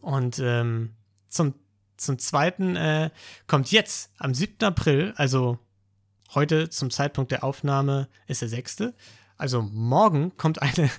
[0.00, 0.94] Und ähm,
[1.28, 1.54] zum,
[1.96, 3.10] zum zweiten äh,
[3.46, 4.64] kommt jetzt am 7.
[4.64, 5.58] April, also
[6.34, 8.92] heute zum Zeitpunkt der Aufnahme ist der 6.
[9.38, 10.90] Also morgen kommt eine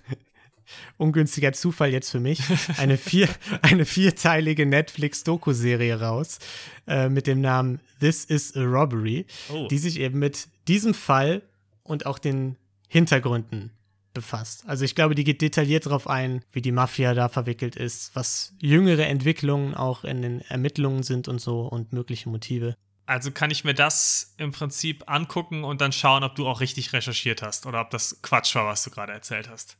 [0.98, 2.42] ungünstiger Zufall jetzt für mich,
[2.78, 3.28] eine, vier,
[3.62, 6.40] eine vierteilige Netflix-Doku-Serie raus
[6.88, 9.68] äh, mit dem Namen This is a Robbery, oh.
[9.68, 11.42] die sich eben mit diesem Fall
[11.84, 12.56] und auch den
[12.88, 13.72] Hintergründen
[14.14, 14.64] befasst.
[14.68, 18.54] Also ich glaube, die geht detailliert darauf ein, wie die Mafia da verwickelt ist, was
[18.60, 22.76] jüngere Entwicklungen auch in den Ermittlungen sind und so und mögliche Motive.
[23.10, 26.94] Also kann ich mir das im Prinzip angucken und dann schauen, ob du auch richtig
[26.94, 29.78] recherchiert hast oder ob das Quatsch war, was du gerade erzählt hast.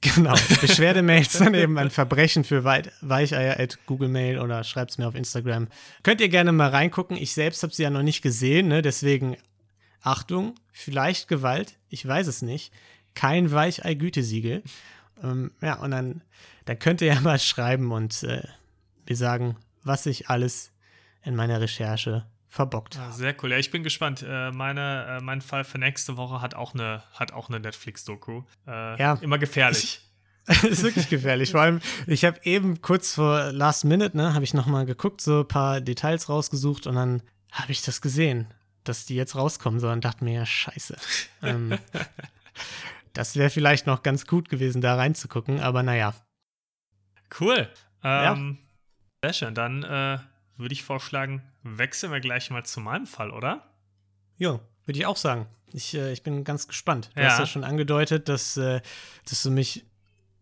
[0.00, 0.34] Genau.
[0.62, 5.14] Beschwerdemails dann eben ein Verbrechen für Weicheier at Google Mail oder schreibt es mir auf
[5.14, 5.68] Instagram.
[6.02, 7.18] Könnt ihr gerne mal reingucken.
[7.18, 8.80] Ich selbst habe sie ja noch nicht gesehen, ne?
[8.80, 9.36] deswegen
[10.00, 12.72] Achtung, vielleicht Gewalt, ich weiß es nicht
[13.14, 14.62] kein Weichei-Gütesiegel.
[15.22, 16.22] Ähm, ja, und dann,
[16.64, 18.46] dann könnt ihr ja mal schreiben und äh,
[19.08, 20.69] mir sagen, was ich alles
[21.22, 23.12] in meiner Recherche verbockt habe.
[23.12, 23.52] sehr cool.
[23.52, 24.24] Ja, ich bin gespannt.
[24.26, 28.42] Äh, meine, äh, mein Fall für nächste Woche hat auch eine, hat auch eine Netflix-Doku.
[28.66, 29.14] Äh, ja.
[29.20, 30.02] Immer gefährlich.
[30.62, 31.52] ist wirklich gefährlich.
[31.52, 35.40] Vor allem, ich habe eben kurz vor Last Minute, ne, habe ich nochmal geguckt, so
[35.40, 38.48] ein paar Details rausgesucht und dann habe ich das gesehen,
[38.82, 40.96] dass die jetzt rauskommen sollen und dachte mir, ja, scheiße.
[41.42, 41.78] ähm,
[43.12, 46.14] das wäre vielleicht noch ganz gut gewesen, da reinzugucken, aber naja.
[47.38, 47.68] Cool.
[48.02, 48.58] Ähm,
[49.22, 49.30] ja.
[49.30, 49.54] Sehr schön.
[49.54, 50.18] Dann äh,
[50.60, 53.74] würde ich vorschlagen, wechseln wir gleich mal zu meinem Fall, oder?
[54.36, 55.46] Jo, würde ich auch sagen.
[55.72, 57.10] Ich, äh, ich bin ganz gespannt.
[57.14, 57.30] Du ja.
[57.30, 58.80] hast ja schon angedeutet, dass, äh,
[59.28, 59.84] dass du mich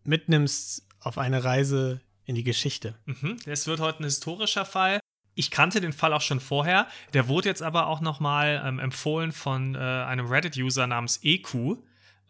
[0.04, 2.94] mitnimmst auf eine Reise in die Geschichte.
[3.06, 3.38] Mhm.
[3.46, 5.00] Es wird heute ein historischer Fall.
[5.34, 6.88] Ich kannte den Fall auch schon vorher.
[7.14, 11.78] Der wurde jetzt aber auch noch mal ähm, empfohlen von äh, einem Reddit-User namens EQ.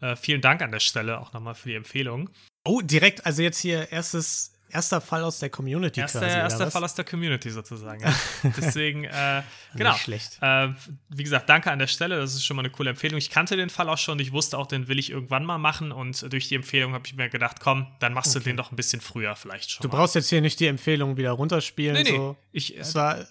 [0.01, 2.29] Äh, vielen Dank an der Stelle auch nochmal für die Empfehlung.
[2.63, 5.99] Oh, direkt, also jetzt hier erstes, erster Fall aus der Community.
[5.99, 8.01] Erster, quasi, erster Fall aus der Community sozusagen.
[8.01, 8.13] Ja.
[8.57, 9.43] Deswegen, äh,
[9.75, 9.91] genau.
[9.91, 10.37] Nicht schlecht.
[10.41, 10.69] Äh,
[11.09, 12.17] wie gesagt, danke an der Stelle.
[12.17, 13.17] Das ist schon mal eine coole Empfehlung.
[13.17, 14.19] Ich kannte den Fall auch schon.
[14.19, 15.91] Ich wusste auch, den will ich irgendwann mal machen.
[15.91, 18.43] Und durch die Empfehlung habe ich mir gedacht, komm, dann machst okay.
[18.43, 19.83] du den doch ein bisschen früher vielleicht schon.
[19.83, 19.97] Du mal.
[19.97, 21.95] brauchst jetzt hier nicht die Empfehlung wieder runterspielen.
[21.95, 22.17] Nee, nee.
[22.17, 22.37] So.
[22.51, 23.25] Ich, äh, es war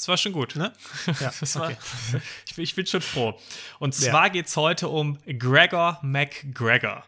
[0.00, 0.56] das war schon gut.
[0.56, 0.72] Ne?
[1.20, 1.76] Ja, war, okay.
[2.46, 3.38] ich, ich, bin schon froh.
[3.78, 4.28] Und zwar ja.
[4.28, 7.04] geht es heute um Gregor McGregor.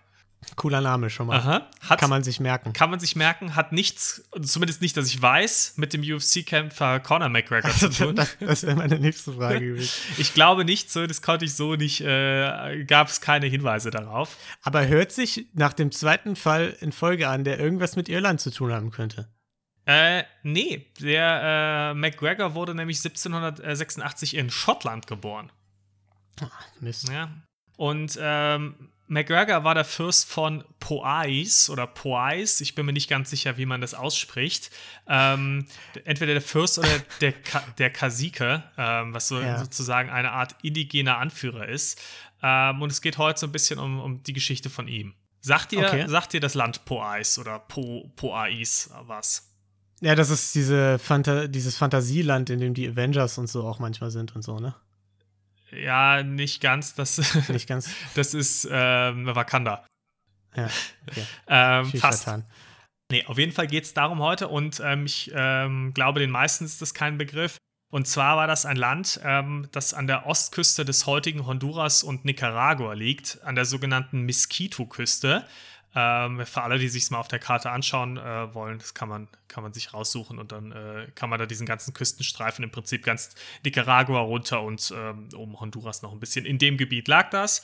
[0.57, 1.39] Cooler Name schon mal.
[1.39, 1.71] Aha.
[1.81, 2.73] Hat, kann man sich merken.
[2.73, 7.29] Kann man sich merken, hat nichts, zumindest nicht, dass ich weiß, mit dem UFC-Kämpfer Conor
[7.29, 8.17] McGregor zu tun.
[8.17, 9.91] das, das wäre meine nächste Frage gewesen.
[10.19, 14.37] ich glaube nicht so, das konnte ich so nicht, äh, gab es keine Hinweise darauf.
[14.63, 18.51] Aber hört sich nach dem zweiten Fall in Folge an, der irgendwas mit Irland zu
[18.51, 19.29] tun haben könnte.
[19.85, 25.51] Äh, nee, der äh, McGregor wurde nämlich 1786 in Schottland geboren.
[26.41, 27.09] Ach, Mist.
[27.09, 27.31] Ja.
[27.77, 33.31] Und ähm, McGregor war der Fürst von Poais oder Poais, ich bin mir nicht ganz
[33.31, 34.71] sicher, wie man das ausspricht.
[35.07, 35.67] Ähm,
[36.05, 36.89] entweder der Fürst oder
[37.21, 39.59] der, Ka der Kasike, ähm, was so, Ja.
[39.59, 42.01] sozusagen eine Art indigener Anführer ist.
[42.43, 45.15] Ähm, und es geht heute so ein bisschen um, um die Geschichte von ihm.
[45.41, 46.05] Sagt dir, Okay.
[46.09, 49.49] sagt dir das Land Poais oder po, Poais was?
[50.01, 54.11] Ja, das ist diese Phanta dieses Fantasieland, in dem die Avengers und so auch manchmal
[54.11, 54.75] sind und so, ne?
[55.75, 56.95] Ja, nicht ganz.
[56.95, 57.91] Das, Nicht ganz.
[58.15, 59.87] das ist ähm, Wakanda.
[60.55, 60.69] Ja,
[61.09, 61.25] okay.
[61.49, 62.25] Ähm, fast.
[62.25, 62.45] vertan.
[63.11, 66.65] Nee, auf jeden Fall geht es darum heute und ähm, ich ähm, glaube, den meisten
[66.65, 67.59] ist das kein Begriff.
[67.91, 72.25] Und zwar war das ein Land, ähm, das an der Ostküste des heutigen Honduras und
[72.25, 75.47] Nicaragua liegt, an der sogenannten Mosquito-Küste.
[75.95, 79.29] Ähm, für alle, die sich mal auf der Karte anschauen äh, wollen, das kann man,
[79.49, 83.05] kann man sich raussuchen und dann äh, kann man da diesen ganzen Küstenstreifen im Prinzip
[83.05, 86.47] ganz Nicaragua runter und ähm, um Honduras noch ein bisschen.
[86.47, 87.63] In dem Gebiet lag das.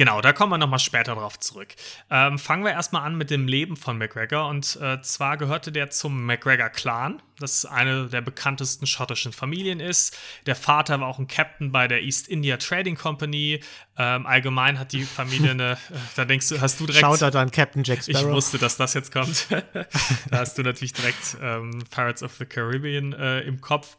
[0.00, 1.74] Genau, da kommen wir nochmal später drauf zurück.
[2.08, 4.48] Ähm, fangen wir erstmal an mit dem Leben von McGregor.
[4.48, 10.16] Und äh, zwar gehörte der zum McGregor-Clan, das eine der bekanntesten schottischen Familien ist.
[10.46, 13.60] Der Vater war auch ein Captain bei der East India Trading Company.
[13.98, 17.04] Ähm, allgemein hat die Familie eine, äh, da denkst du, hast du direkt.
[17.04, 18.32] Shoutout an Captain Jack Ich Sparrow.
[18.32, 19.48] wusste, dass das jetzt kommt.
[20.30, 23.98] da hast du natürlich direkt ähm, Pirates of the Caribbean äh, im Kopf.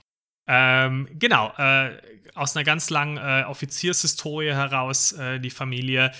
[0.54, 1.98] Ähm, genau, äh,
[2.36, 6.12] aus einer ganz langen äh, Offiziershistorie heraus, äh, die Familie.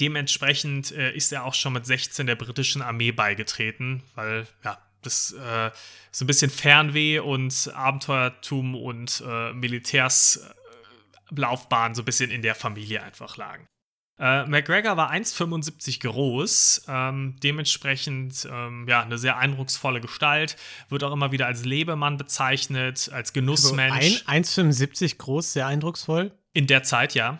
[0.00, 5.32] Dementsprechend äh, ist er auch schon mit 16 der britischen Armee beigetreten, weil, ja, das
[5.32, 5.70] äh,
[6.10, 13.02] so ein bisschen Fernweh und Abenteuertum und äh, Militärslaufbahn so ein bisschen in der Familie
[13.02, 13.68] einfach lagen.
[14.18, 20.56] Äh, McGregor war 1,75 groß, ähm, dementsprechend ähm, ja, eine sehr eindrucksvolle Gestalt,
[20.88, 24.22] wird auch immer wieder als Lebemann bezeichnet, als Genussmensch.
[24.26, 26.32] ein- 1,75 groß, sehr eindrucksvoll.
[26.54, 27.38] In der Zeit, ja.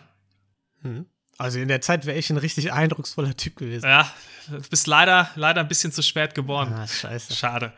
[0.83, 1.07] Hm.
[1.39, 3.85] Also in der Zeit wäre ich ein richtig eindrucksvoller Typ gewesen.
[3.85, 4.11] Ja,
[4.47, 6.73] du bist leider, leider ein bisschen zu spät geboren.
[6.73, 7.33] Ah, scheiße.
[7.35, 7.73] Schade.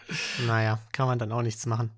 [0.45, 1.91] Naja, kann man dann auch nichts machen.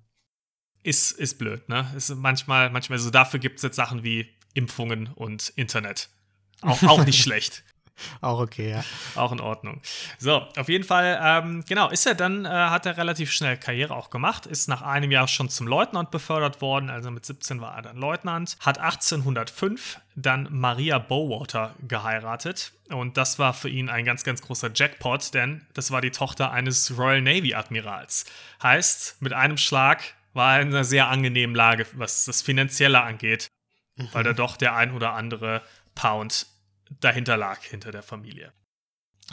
[0.84, 1.86] Ist, ist blöd, ne?
[1.96, 3.10] Ist manchmal, manchmal so.
[3.10, 6.08] Dafür gibt es jetzt Sachen wie Impfungen und Internet.
[6.62, 7.62] Auch, auch nicht schlecht.
[8.20, 8.84] Auch okay, ja.
[9.14, 9.80] Auch in Ordnung.
[10.18, 13.94] So, auf jeden Fall, ähm, genau, ist er dann, äh, hat er relativ schnell Karriere
[13.94, 17.76] auch gemacht, ist nach einem Jahr schon zum Leutnant befördert worden, also mit 17 war
[17.76, 24.04] er dann Leutnant, hat 1805 dann Maria Bowater geheiratet und das war für ihn ein
[24.04, 28.24] ganz, ganz großer Jackpot, denn das war die Tochter eines Royal Navy Admirals.
[28.62, 30.02] Heißt, mit einem Schlag
[30.34, 33.48] war er in einer sehr angenehmen Lage, was das Finanzielle angeht,
[34.12, 35.62] weil da doch der ein oder andere
[35.94, 36.46] Pound
[37.00, 38.52] dahinter lag, hinter der Familie.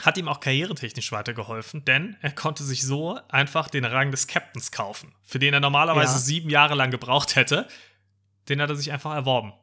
[0.02, 4.72] Hat ihm auch karrieretechnisch weitergeholfen, denn er konnte sich so einfach den Rang des Captains
[4.72, 6.19] kaufen, für den er normalerweise Ja.
[6.19, 7.67] sieben Jahre lang gebraucht hätte.
[8.48, 9.54] Den hat er sich einfach erworben.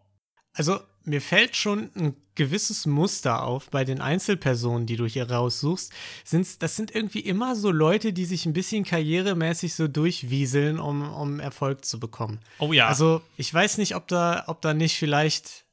[0.53, 5.93] Also mir fällt schon ein gewisses Muster auf bei den Einzelpersonen, die du hier raussuchst.
[6.25, 11.03] Sind's, das sind irgendwie immer so Leute, die sich ein bisschen karrieremäßig so durchwieseln, um,
[11.13, 12.41] um Erfolg zu bekommen.
[12.59, 12.89] Oh ja.
[12.89, 15.66] Also ich weiß nicht, ob da, ob da nicht vielleicht,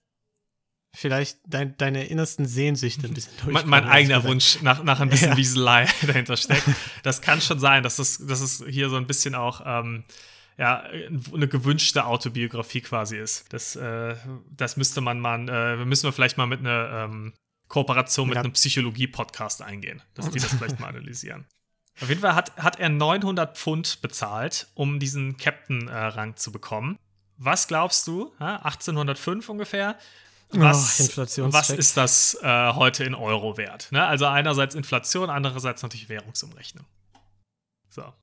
[0.96, 3.70] vielleicht dein, deine innersten Sehnsüchte ein bisschen mein, durchkommen.
[3.70, 4.30] mein ehrlich eigener gesagt.
[4.32, 5.38] Wunsch nach, nach ein bisschen Ja.
[5.38, 6.64] Wieselei dahinter steckt.
[7.04, 10.04] Das kann schon sein, dass es, dass es hier so ein bisschen auch ähm,
[10.58, 10.84] ja,
[11.34, 13.52] eine gewünschte Autobiografie quasi ist.
[13.52, 14.16] Das, äh,
[14.56, 17.34] das müsste man mal, äh, müssen wir vielleicht mal mit einer ähm,
[17.70, 18.42] Kooperation mit Ja.
[18.42, 21.46] einem Psychologie-Podcast eingehen, dass die das vielleicht mal analysieren.
[22.02, 26.98] Auf jeden Fall hat, hat er 900 Pfund bezahlt, um diesen Captain-Rang zu bekommen.
[27.38, 28.32] Was glaubst du?
[28.40, 29.98] Ja, 1805 ungefähr.
[30.54, 33.92] Was, Oh, was ist das äh, heute in Euro wert?
[33.92, 34.06] Ne?
[34.06, 36.86] Also einerseits Inflation, andererseits natürlich Währungsumrechnung.
[37.90, 38.14] So,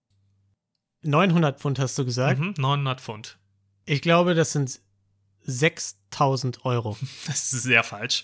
[1.02, 2.38] 900 Pfund hast du gesagt.
[2.40, 3.38] mhm, 900 Pfund.
[3.84, 4.80] Ich glaube, das sind
[5.42, 6.96] 6000 Euro.
[7.26, 8.22] Das ist sehr falsch.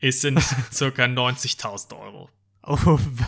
[0.00, 0.40] Es sind
[0.72, 2.30] circa 90.000 Euro.
[2.64, 2.76] Oh,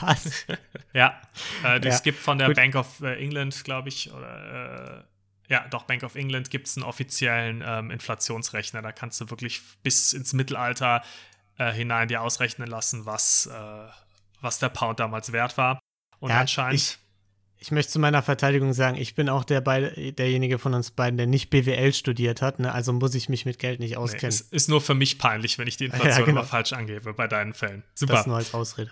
[0.00, 0.46] was?
[0.94, 1.20] Ja,
[1.64, 2.56] äh, es Ja, gibt von der gut.
[2.56, 5.04] Bank of England, glaube ich, oder äh,
[5.48, 8.82] ja, doch, Bank of England gibt es einen offiziellen ähm, Inflationsrechner.
[8.82, 11.02] Da kannst du wirklich bis ins Mittelalter
[11.58, 13.86] äh, hinein dir ausrechnen lassen, was, äh,
[14.40, 15.80] was der Pound damals wert war.
[16.18, 16.74] Und Ja, anscheinend.
[16.80, 16.98] ich-
[17.64, 21.16] Ich möchte zu meiner Verteidigung sagen, ich bin auch der bei, derjenige von uns beiden,
[21.16, 22.70] der nicht BWL studiert hat, ne?
[22.70, 24.28] also muss ich mich mit Geld nicht Nee, auskennen.
[24.28, 26.40] es ist nur für mich peinlich, wenn ich die Inflation Ja, genau.
[26.40, 27.82] immer falsch angebe bei deinen Fällen.
[27.94, 28.12] Super.
[28.12, 28.90] das nur als Ausrede.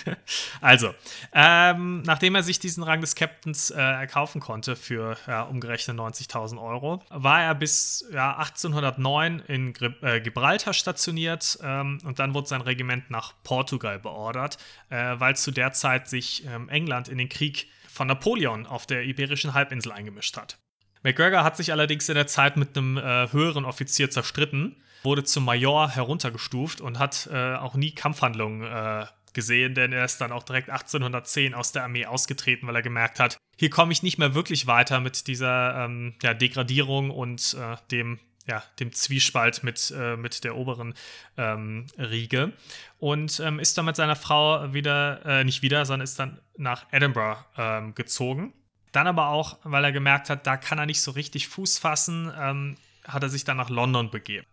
[0.60, 0.94] also,
[1.32, 6.62] ähm, nachdem er sich diesen Rang des Captains äh, erkaufen konnte für ja, umgerechnet 90.000
[6.62, 12.46] Euro, war er bis ja, 1809 in Gri äh, Gibraltar stationiert ähm, und dann wurde
[12.46, 14.58] sein Regiment nach Portugal beordert,
[14.90, 19.04] äh, weil zu der Zeit sich ähm, England in den Krieg von Napoleon auf der
[19.04, 20.58] Iberischen Halbinsel eingemischt hat.
[21.02, 25.44] McGregor hat sich allerdings in der Zeit mit einem äh, höheren Offizier zerstritten, wurde zum
[25.44, 30.42] Major heruntergestuft und hat äh, auch nie Kampfhandlungen äh, gesehen, denn er ist dann auch
[30.42, 34.34] direkt 1810 aus der Armee ausgetreten, weil er gemerkt hat, hier komme ich nicht mehr
[34.34, 40.16] wirklich weiter mit dieser ähm, ja, Degradierung und äh, dem ja, dem Zwiespalt mit, äh,
[40.16, 40.94] mit der oberen
[41.36, 42.52] ähm, Riege.
[42.98, 46.86] Und ähm, ist dann mit seiner Frau wieder, äh, nicht wieder, sondern ist dann nach
[46.90, 48.52] Edinburgh ähm, gezogen.
[48.92, 52.32] Dann aber auch, weil er gemerkt hat, da kann er nicht so richtig Fuß fassen,
[52.38, 52.76] ähm,
[53.06, 54.46] hat er sich dann nach London begeben.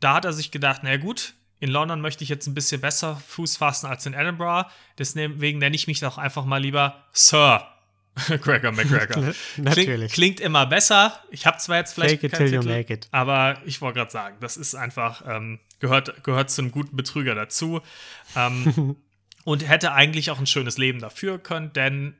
[0.00, 3.16] Da hat er sich gedacht, na gut, in London möchte ich jetzt ein bisschen besser
[3.16, 4.68] Fuß fassen als in Edinburgh.
[4.98, 7.66] Deswegen nenne ich mich doch einfach mal lieber Sir
[8.40, 9.32] Gregor McGregor.
[9.56, 10.12] Natürlich.
[10.12, 11.22] Klingt, klingt, immer besser.
[11.30, 13.08] Ich habe zwar jetzt vielleicht Fake it till Titel, you make it.
[13.10, 17.34] aber ich wollte gerade sagen, das ist einfach, ähm, gehört, gehört zu einem guten Betrüger
[17.34, 17.80] dazu.
[18.36, 18.96] Ähm,
[19.44, 22.16] und hätte eigentlich auch ein schönes Leben dafür können, denn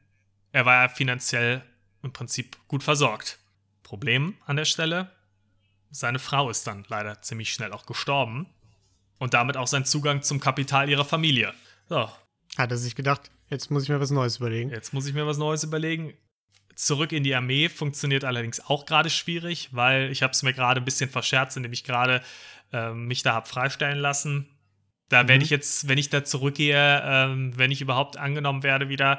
[0.52, 1.62] er war ja finanziell
[2.02, 3.38] im Prinzip gut versorgt.
[3.82, 5.10] Problem an der Stelle,
[5.90, 8.46] seine Frau ist dann leider ziemlich schnell auch gestorben
[9.18, 11.52] und damit auch sein Zugang zum Kapital ihrer Familie.
[11.88, 12.10] So.
[12.56, 14.70] Hat er sich gedacht, jetzt muss ich mir was Neues überlegen.
[14.70, 16.14] Jetzt muss ich mir was Neues überlegen.
[16.74, 20.80] Zurück in die Armee funktioniert allerdings auch gerade schwierig, weil ich habe es mir gerade
[20.80, 22.22] ein bisschen verscherzt, indem ich gerade
[22.72, 24.48] äh, mich da habe freistellen lassen.
[25.08, 25.28] Da mhm.
[25.28, 29.18] werde ich jetzt, wenn ich da zurückgehe, ähm, wenn ich überhaupt angenommen werde wieder,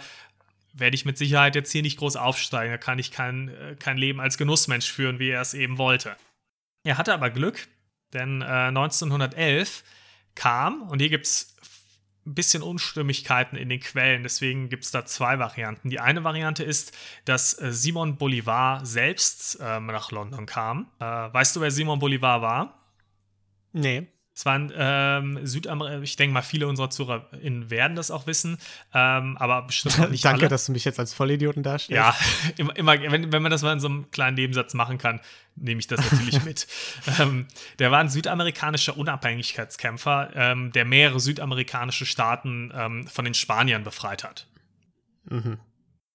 [0.73, 2.71] werde ich mit Sicherheit jetzt hier nicht groß aufsteigen.
[2.71, 6.15] Da kann ich kein, äh, kein Leben als Genussmensch führen, wie er es eben wollte.
[6.83, 7.67] Er hatte aber Glück,
[8.13, 9.83] denn äh, 1911
[10.33, 11.50] kam, und hier gibt es
[12.25, 15.89] bisschen Unstimmigkeiten in den Quellen, deswegen gibt es da zwei Varianten.
[15.89, 20.87] Die eine Variante ist, dass äh, Simon Bolivar selbst äh, nach London kam.
[20.99, 22.79] Äh, weißt du, wer Simon Bolivar war?
[23.73, 24.07] Nee.
[24.33, 28.57] Es waren ähm, Südamerikaner, ich denke mal, viele unserer ZuhörerInnen werden das auch wissen,
[28.93, 30.49] ähm, aber bestimmt auch nicht Danke, alle.
[30.49, 31.91] dass du mich jetzt als Vollidioten darstellst.
[31.91, 32.15] Ja,
[32.57, 35.19] immer, immer wenn, wenn man das mal in so einem kleinen Nebensatz machen kann,
[35.55, 36.65] nehme ich das natürlich mit.
[37.19, 37.47] Ähm,
[37.79, 44.23] der war ein südamerikanischer Unabhängigkeitskämpfer, ähm, der mehrere südamerikanische Staaten ähm, von den Spaniern befreit
[44.23, 44.47] hat.
[45.29, 45.59] Mhm.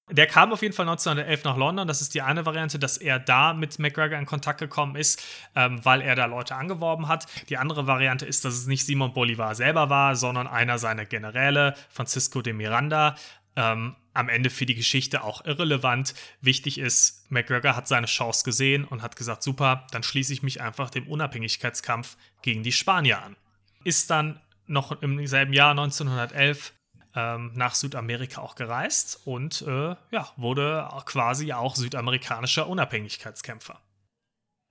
[0.09, 1.88] Der kam auf jeden Fall 1911 nach London.
[1.88, 5.21] Das ist die eine Variante, dass er da mit McGregor in Kontakt gekommen ist,
[5.57, 7.27] ähm, weil er da Leute angeworben hat.
[7.49, 11.75] Die andere Variante ist, dass es nicht Simon Bolivar selber war, sondern einer seiner Generäle,
[11.90, 13.16] Francisco de Miranda.
[13.57, 16.14] Ähm, am Ende für die Geschichte auch irrelevant.
[16.40, 20.61] Wichtig ist, McGregor hat seine Chance gesehen und hat gesagt, super, dann schließe ich mich
[20.61, 23.37] einfach dem Unabhängigkeitskampf gegen die Spanier an.
[23.85, 26.73] Ist dann noch im selben Jahr 1911
[27.16, 33.81] ähm, nach Südamerika auch gereist und äh, ja, wurde quasi auch südamerikanischer Unabhängigkeitskämpfer.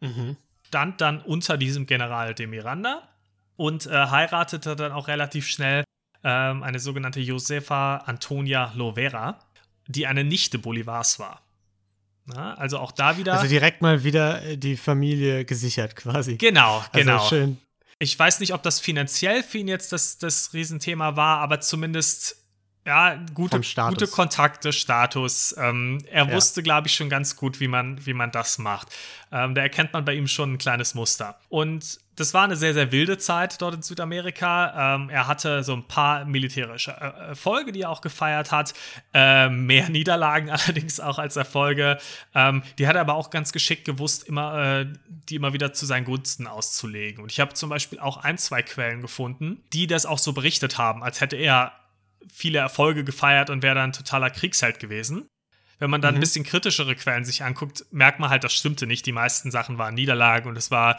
[0.01, 0.37] Mhm.
[0.67, 3.09] Stand dann unter diesem General de Miranda
[3.55, 5.83] und äh, heiratete dann auch relativ schnell
[6.23, 9.39] ähm, eine sogenannte Josefa Antonia Lovera,
[9.87, 11.41] die eine Nichte Bolivars war.
[12.27, 13.33] Na, also auch da wieder.
[13.33, 16.37] Also direkt mal wieder äh, die Familie gesichert quasi.
[16.37, 17.27] Genau, also genau.
[17.27, 17.57] Schön.
[17.99, 22.45] Ich weiß nicht, ob das finanziell für ihn jetzt das, das Riesenthema war, aber zumindest
[22.85, 25.55] ja, gute, gute Kontakte, Status.
[25.57, 26.33] Ähm, er ja.
[26.33, 28.89] wusste, glaube ich, schon ganz gut, wie man, wie man das macht.
[29.31, 31.39] Ähm, da erkennt man bei ihm schon ein kleines Muster.
[31.49, 34.95] Und das war eine sehr, sehr wilde Zeit dort in Südamerika.
[34.95, 38.73] Ähm, er hatte so ein paar militärische äh, Erfolge, die er auch gefeiert hat.
[39.13, 41.97] Ähm, mehr Niederlagen allerdings auch als Erfolge.
[42.33, 44.87] Ähm, die hat er aber auch ganz geschickt gewusst, immer, äh,
[45.29, 47.21] die immer wieder zu seinen Gunsten auszulegen.
[47.23, 50.77] Und ich habe zum Beispiel auch ein, zwei Quellen gefunden, die das auch so berichtet
[50.77, 51.73] haben, als hätte er
[52.31, 55.27] viele Erfolge gefeiert und wäre dann totaler Kriegsheld gewesen.
[55.79, 56.19] Wenn man dann mhm.
[56.19, 59.05] ein bisschen kritischere Quellen sich anguckt, merkt man halt, das stimmte nicht.
[59.05, 60.97] Die meisten Sachen waren Niederlagen und es war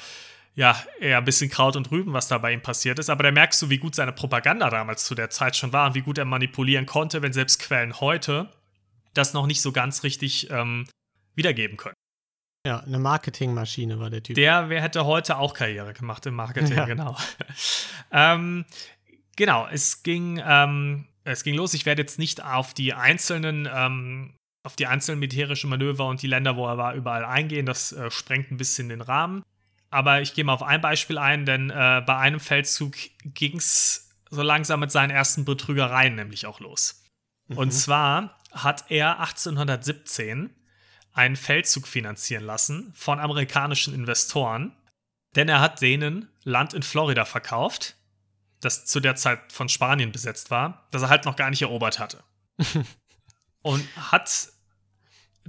[0.56, 3.08] ja eher ein bisschen Kraut und Rüben, was da bei ihm passiert ist.
[3.08, 5.94] Aber da merkst du, wie gut seine Propaganda damals zu der Zeit schon war und
[5.94, 8.50] wie gut er manipulieren konnte, wenn selbst Quellen heute
[9.14, 10.86] das noch nicht so ganz richtig ähm,
[11.34, 11.94] wiedergeben können.
[12.66, 14.34] Ja, eine Marketingmaschine war der Typ.
[14.34, 16.84] Der wer hätte heute auch Karriere gemacht im Marketing, ja.
[16.86, 17.16] genau.
[18.10, 18.64] ähm,
[19.36, 21.74] genau, es ging ähm, es ging los.
[21.74, 26.28] Ich werde jetzt nicht auf die einzelnen, ähm, auf die einzelnen militärischen Manöver und die
[26.28, 27.66] Länder, wo er war, überall eingehen.
[27.66, 29.42] Das äh, sprengt ein bisschen den Rahmen.
[29.90, 34.10] Aber ich gehe mal auf ein Beispiel ein, denn äh, bei einem Feldzug ging es
[34.30, 37.02] so langsam mit seinen ersten Betrügereien nämlich auch los.
[37.48, 37.58] Mhm.
[37.58, 40.54] Und zwar hat er 1817
[41.12, 44.76] einen Feldzug finanzieren lassen von amerikanischen Investoren,
[45.34, 47.96] denn er hat denen Land in Florida verkauft
[48.60, 51.98] das zu der Zeit von Spanien besetzt war, das er halt noch gar nicht erobert
[51.98, 52.22] hatte.
[53.62, 54.48] und hat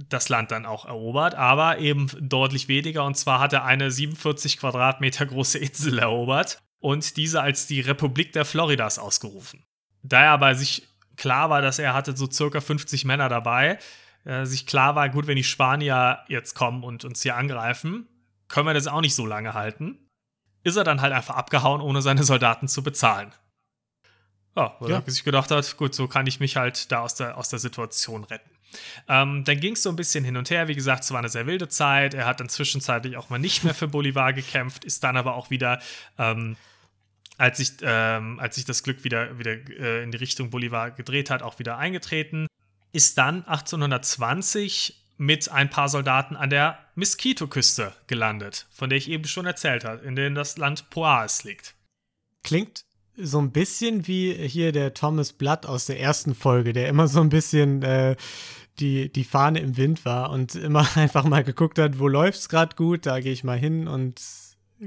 [0.08, 3.04] das Land dann auch erobert, aber eben deutlich weniger.
[3.04, 8.32] Und zwar hat er eine 47 Quadratmeter große Insel erobert und diese als die Republik
[8.32, 9.64] der Floridas ausgerufen.
[10.02, 13.78] Da er aber sich klar war, dass er hatte so circa 50 Männer dabei,
[14.24, 18.06] äh, sich klar war, gut, wenn die Spanier jetzt kommen und uns hier angreifen,
[18.48, 19.98] können wir das auch nicht so lange halten.
[20.64, 23.32] Ist er dann halt einfach abgehauen, ohne seine Soldaten zu bezahlen.
[24.56, 25.02] Ja, weil ja.
[25.04, 27.58] er sich gedacht hat, gut, so kann ich mich halt da aus der, aus der
[27.58, 28.50] Situation retten.
[29.08, 30.68] Ähm, dann ging es so ein bisschen hin und her.
[30.68, 32.14] Wie gesagt, es war eine sehr wilde Zeit.
[32.14, 35.50] Er hat dann zwischenzeitlich auch mal nicht mehr für Bolivar gekämpft, ist dann aber auch
[35.50, 35.80] wieder,
[36.18, 36.56] ähm,
[37.36, 41.30] als, sich, ähm, als sich das Glück wieder, wieder äh, in die Richtung Bolivar gedreht
[41.30, 42.46] hat, auch wieder eingetreten.
[42.92, 49.24] Ist dann 1820 mit ein paar Soldaten an der Mosquito-Küste gelandet, von der ich eben
[49.24, 51.74] schon erzählt habe, in der das Land Poas liegt.
[52.44, 52.84] Klingt
[53.20, 57.20] so ein bisschen wie hier der Thomas Blood aus der ersten Folge, der immer so
[57.20, 58.16] ein bisschen äh,
[58.78, 62.76] die, die Fahne im Wind war und immer einfach mal geguckt hat, wo läuft's gerade
[62.76, 64.20] gut, da gehe ich mal hin und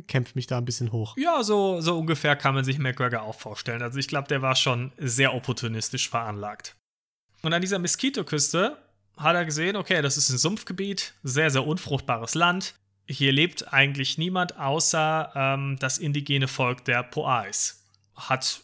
[0.08, 1.18] kämpfe mich da ein bisschen hoch.
[1.18, 3.82] Ja, so, so ungefähr kann man sich McGregor auch vorstellen.
[3.82, 6.78] Also ich glaube, der war schon sehr opportunistisch veranlagt.
[7.42, 8.78] Und an dieser Mosquito-Küste
[9.18, 12.76] hat er gesehen, okay, das ist ein Sumpfgebiet, sehr, sehr unfruchtbares Land.
[13.06, 17.81] Hier lebt eigentlich niemand außer ähm, das indigene Volk der Poais
[18.16, 18.64] hat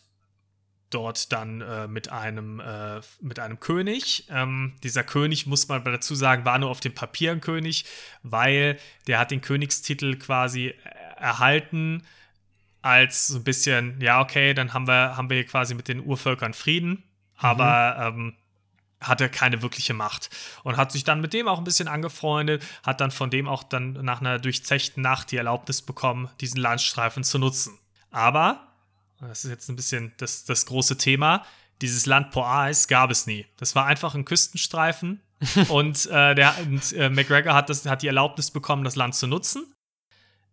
[0.90, 4.26] dort dann äh, mit einem äh, mit einem König.
[4.30, 7.86] Ähm, dieser König muss man dazu sagen, war nur auf dem Papier ein König,
[8.24, 10.74] weil der hat den Königstitel quasi
[11.18, 12.06] erhalten
[12.82, 16.54] als so ein bisschen, ja okay, dann haben wir haben wir quasi mit den Urvölkern
[16.54, 17.04] Frieden,
[17.36, 18.20] aber mhm.
[18.20, 18.38] ähm,
[19.02, 20.30] hatte keine wirkliche Macht
[20.64, 23.64] und hat sich dann mit dem auch ein bisschen angefreundet, hat dann von dem auch
[23.64, 27.78] dann nach einer durchzechten Nacht die Erlaubnis bekommen, diesen Landstreifen zu nutzen.
[28.10, 28.68] Aber
[29.20, 31.44] das ist jetzt ein bisschen das, das große Thema,
[31.82, 33.46] dieses Land Poais gab es nie.
[33.58, 35.22] Das war einfach ein Küstenstreifen
[35.70, 39.28] und, äh, der, und äh, McGregor hat, das, hat die Erlaubnis bekommen, das Land zu
[39.28, 39.74] nutzen.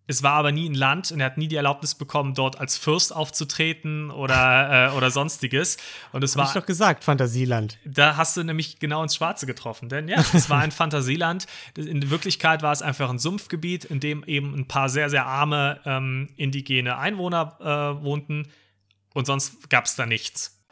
[0.06, 2.76] Es war aber nie ein Land und er hat nie die Erlaubnis bekommen, dort als
[2.76, 5.78] Fürst aufzutreten oder, äh, oder sonstiges.
[6.12, 6.44] Und es war.
[6.44, 7.78] Hab ich doch gesagt, Fantasieland.
[7.86, 9.88] Da hast du nämlich genau ins Schwarze getroffen.
[9.88, 11.46] Denn ja, es war ein Fantasieland.
[11.76, 15.80] In Wirklichkeit war es einfach ein Sumpfgebiet, in dem eben ein paar sehr, sehr arme
[15.86, 18.48] ähm, indigene Einwohner äh, wohnten.
[19.14, 20.62] Und sonst gab es da nichts.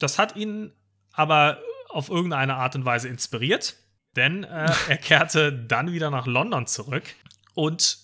[0.00, 0.72] Das hat ihn
[1.12, 1.58] aber
[1.88, 3.76] auf irgendeine Art und Weise inspiriert,
[4.16, 7.04] denn äh, er kehrte dann wieder nach London zurück
[7.54, 8.01] und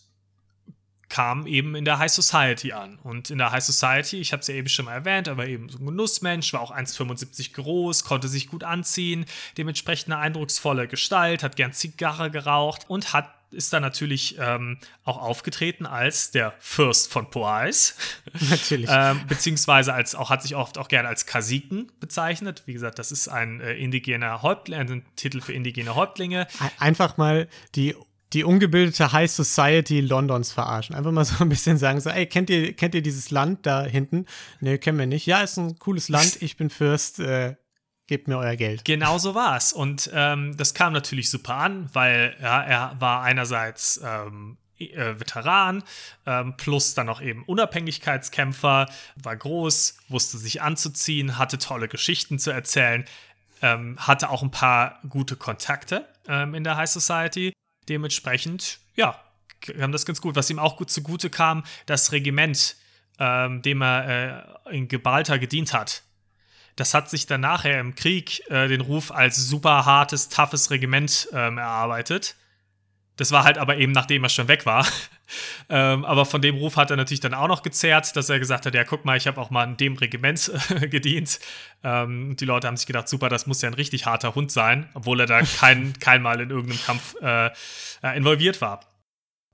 [1.18, 3.00] kam eben in der High Society an.
[3.02, 5.46] Und in der High Society, ich habe es ja eben schon mal erwähnt, er war
[5.46, 9.24] eben so ein Genussmensch, war auch 1,75 groß, konnte sich gut anziehen,
[9.56, 15.16] dementsprechend eine eindrucksvolle Gestalt, hat gern Zigarre geraucht und hat ist dann natürlich ähm, auch
[15.16, 17.96] aufgetreten als der Fürst von Poais.
[18.50, 18.90] Natürlich.
[18.92, 22.64] ähm, beziehungsweise als auch hat sich oft auch gerne als Kasiken bezeichnet.
[22.66, 26.46] Wie gesagt, das ist ein äh, indigener Häuptling, ein Titel für indigene Häuptlinge.
[26.78, 27.96] Einfach mal die
[28.32, 30.94] die ungebildete High Society Londons verarschen.
[30.94, 33.82] Einfach mal so ein bisschen sagen, so, ey, kennt ihr, kennt ihr dieses Land da
[33.84, 34.26] hinten?
[34.60, 35.26] Nee, kennen wir nicht.
[35.26, 37.56] Ja, ist ein cooles Land, ich bin Fürst, äh,
[38.06, 38.84] gebt mir euer Geld.
[38.84, 39.72] Genau so war es.
[39.72, 45.82] Und ähm, das kam natürlich super an, weil ja, er war einerseits ähm, äh, Veteran,
[46.26, 52.50] ähm, plus dann auch eben Unabhängigkeitskämpfer, war groß, wusste sich anzuziehen, hatte tolle Geschichten zu
[52.50, 53.04] erzählen,
[53.62, 57.52] ähm, hatte auch ein paar gute Kontakte ähm, in der High Society
[57.88, 59.20] Dementsprechend, ja,
[59.60, 60.36] kam das ganz gut.
[60.36, 62.76] Was ihm auch gut zugute kam, das Regiment,
[63.18, 66.02] ähm, dem er äh, in Gibraltar gedient hat.
[66.76, 71.28] Das hat sich dann nachher im Krieg äh, den Ruf als super hartes, toughes Regiment
[71.32, 72.36] ähm, erarbeitet.
[73.18, 74.86] Das war halt aber eben, nachdem er schon weg war.
[75.68, 78.64] ähm, aber von dem Ruf hat er natürlich dann auch noch gezerrt, dass er gesagt
[78.64, 81.40] hat: Ja, guck mal, ich habe auch mal in dem Regiment äh, gedient.
[81.82, 84.88] Ähm, die Leute haben sich gedacht: Super, das muss ja ein richtig harter Hund sein,
[84.94, 87.50] obwohl er da kein, kein Mal in irgendeinem Kampf äh,
[88.02, 88.80] äh, involviert war.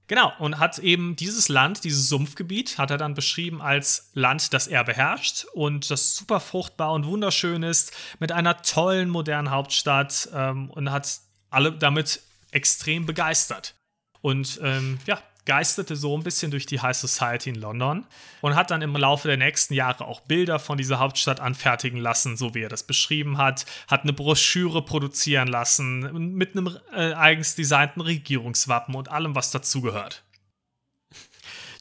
[0.07, 4.67] Genau, und hat eben dieses Land, dieses Sumpfgebiet, hat er dann beschrieben als Land, das
[4.67, 10.69] er beherrscht und das super fruchtbar und wunderschön ist, mit einer tollen modernen Hauptstadt ähm,
[10.69, 11.09] und hat
[11.49, 12.21] alle damit
[12.55, 13.75] extrem begeistert.
[14.21, 18.07] Und ähm, ja, geisterte so ein bisschen durch die High Society in London
[18.41, 22.37] und hat dann im Laufe der nächsten Jahre auch Bilder von dieser Hauptstadt anfertigen lassen,
[22.37, 27.55] so wie er das beschrieben hat, hat eine Broschüre produzieren lassen mit einem äh, eigens
[27.55, 30.23] designten Regierungswappen und allem, was dazugehört.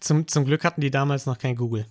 [0.02, 1.86] Zum, zum Glück hatten die damals noch kein Google.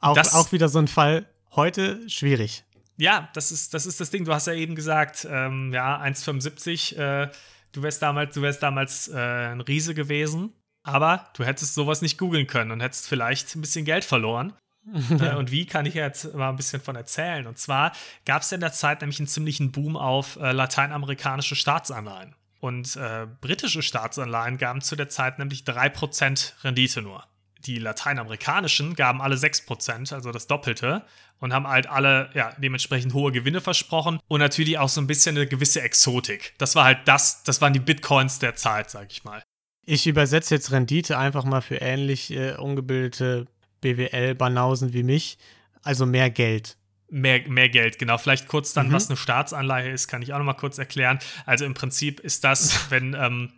[0.00, 2.64] Auch, das, auch wieder so ein Fall, heute schwierig.
[2.96, 4.24] Ja, das ist, das ist das Ding.
[4.24, 7.30] Du hast ja eben gesagt, ähm, ja, 1,75 äh,
[7.74, 10.52] du wärst damals, du wärst damals äh, ein Riese gewesen,
[10.82, 14.54] aber du hättest sowas nicht googeln können und hättest vielleicht ein bisschen Geld verloren.
[15.10, 17.46] äh, und wie kann ich jetzt mal ein bisschen von erzählen?
[17.46, 17.92] Und zwar
[18.24, 22.34] gab es in der Zeit nämlich einen ziemlichen Boom auf äh, lateinamerikanische Staatsanleihen.
[22.60, 27.24] Und äh, britische Staatsanleihen gaben zu der Zeit nämlich 3% Rendite nur.
[27.66, 31.02] die lateinamerikanischen gaben alle 6%, also das Doppelte,
[31.40, 35.36] und haben halt alle ja, dementsprechend hohe Gewinne versprochen und natürlich auch so ein bisschen
[35.36, 36.54] eine gewisse Exotik.
[36.58, 39.42] Das war halt das, das waren die Bitcoins der Zeit, sag ich mal.
[39.86, 43.46] Ich übersetze jetzt Rendite einfach mal für ähnlich äh, ungebildete
[43.82, 45.38] BWL-Banausen wie mich,
[45.82, 46.76] also mehr Geld.
[47.10, 48.16] Mehr, mehr Geld, genau.
[48.16, 48.92] Vielleicht kurz dann, mhm.
[48.92, 51.18] was eine Staatsanleihe ist, kann ich auch noch mal kurz erklären.
[51.44, 53.52] Also im Prinzip ist das, wenn ähm,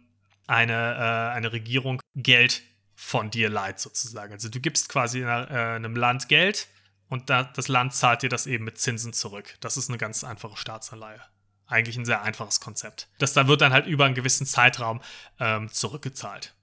[0.49, 2.63] eine, äh, eine Regierung Geld
[2.97, 4.33] von dir leiht, sozusagen.
[4.33, 6.67] Also du gibst quasi einer, äh, einem Land Geld
[7.09, 9.57] und da, das Land zahlt dir das eben mit Zinsen zurück.
[9.61, 11.21] Das ist eine ganz einfache Staatsanleihe.
[11.67, 13.09] Eigentlich ein sehr einfaches Konzept.
[13.19, 15.01] Das da wird dann halt über einen gewissen Zeitraum
[15.41, 16.55] ähm, zurückgezahlt.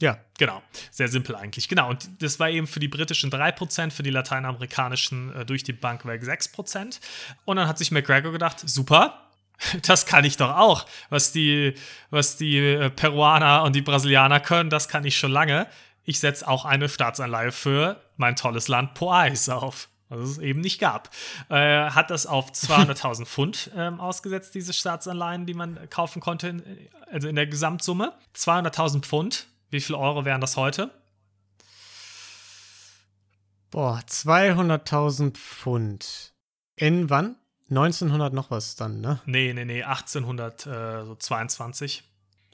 [0.00, 0.62] Ja, genau.
[0.90, 1.68] Sehr simpel eigentlich.
[1.68, 1.88] Genau.
[1.88, 6.06] Und das war eben für die britischen 3%, für die lateinamerikanischen äh, durch die Bank
[6.06, 7.00] weg 6%.
[7.44, 9.28] Und dann hat sich McGregor gedacht, super,
[9.86, 10.86] das kann ich doch auch.
[11.10, 11.74] Was die,
[12.10, 15.66] was die äh, Peruaner und die Brasilianer können, das kann ich schon lange.
[16.08, 20.80] Ich setze auch eine Staatsanleihe für mein tolles Land Poais auf was es eben nicht
[20.80, 21.10] gab.
[21.50, 26.62] Äh, hat das auf 200.000 Pfund ähm, ausgesetzt, diese Staatsanleihen, die man kaufen konnte, in,
[27.12, 28.14] also in der Gesamtsumme.
[28.34, 29.48] 200.000 Pfund.
[29.68, 30.90] Wie viel Euro wären das heute?
[33.70, 36.32] Boah, 200.000 Pfund.
[36.74, 37.36] In wann?
[37.68, 39.20] 1900 noch was dann, ne?
[39.26, 42.02] Nee, nee, nee, 1822.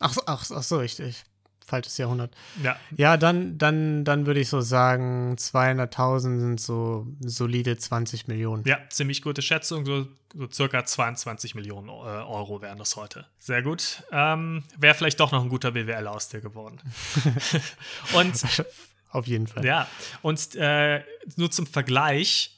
[0.01, 1.25] Ach, ach, ach so, ich, ich
[1.65, 2.35] falsches Jahrhundert.
[2.63, 2.77] Ja.
[2.97, 8.65] Ja, dann, dann, dann würde ich so sagen, 200.000 sind so solide 20 Millionen.
[8.67, 9.87] Ja, ziemlich gute Schätzung.
[9.87, 13.27] So, so circa 22 Millionen äh, Euro wären das heute.
[13.39, 14.03] Sehr gut.
[14.13, 16.81] Ähm, Wäre vielleicht doch noch ein guter BWL aus dir geworden.
[18.15, 18.43] und
[19.11, 19.65] auf jeden Fall.
[19.65, 19.89] Ja,
[20.23, 21.03] und äh,
[21.37, 22.51] nur zum Vergleich,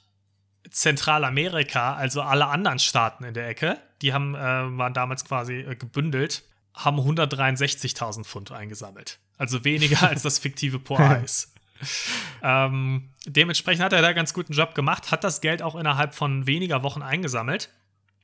[0.69, 5.77] Zentralamerika, also alle anderen Staaten in der Ecke, die haben, äh, waren damals quasi äh,
[5.77, 6.43] gebündelt
[6.77, 9.19] haben 163.000 Pfund eingesammelt.
[9.39, 11.53] Also weniger als das fiktive Poais.
[12.43, 16.47] ähm, dementsprechend hat er da ganz guten Job gemacht, hat das Geld auch innerhalb von
[16.47, 17.71] weniger Wochen eingesammelt.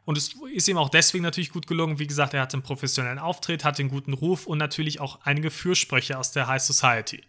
[0.04, 1.98] Und es ist ihm auch deswegen natürlich gut gelungen.
[1.98, 5.50] Wie gesagt, er hatte einen professionellen Auftritt, hatte einen guten Ruf und natürlich auch einige
[5.50, 7.22] Fürsprecher aus der High Society.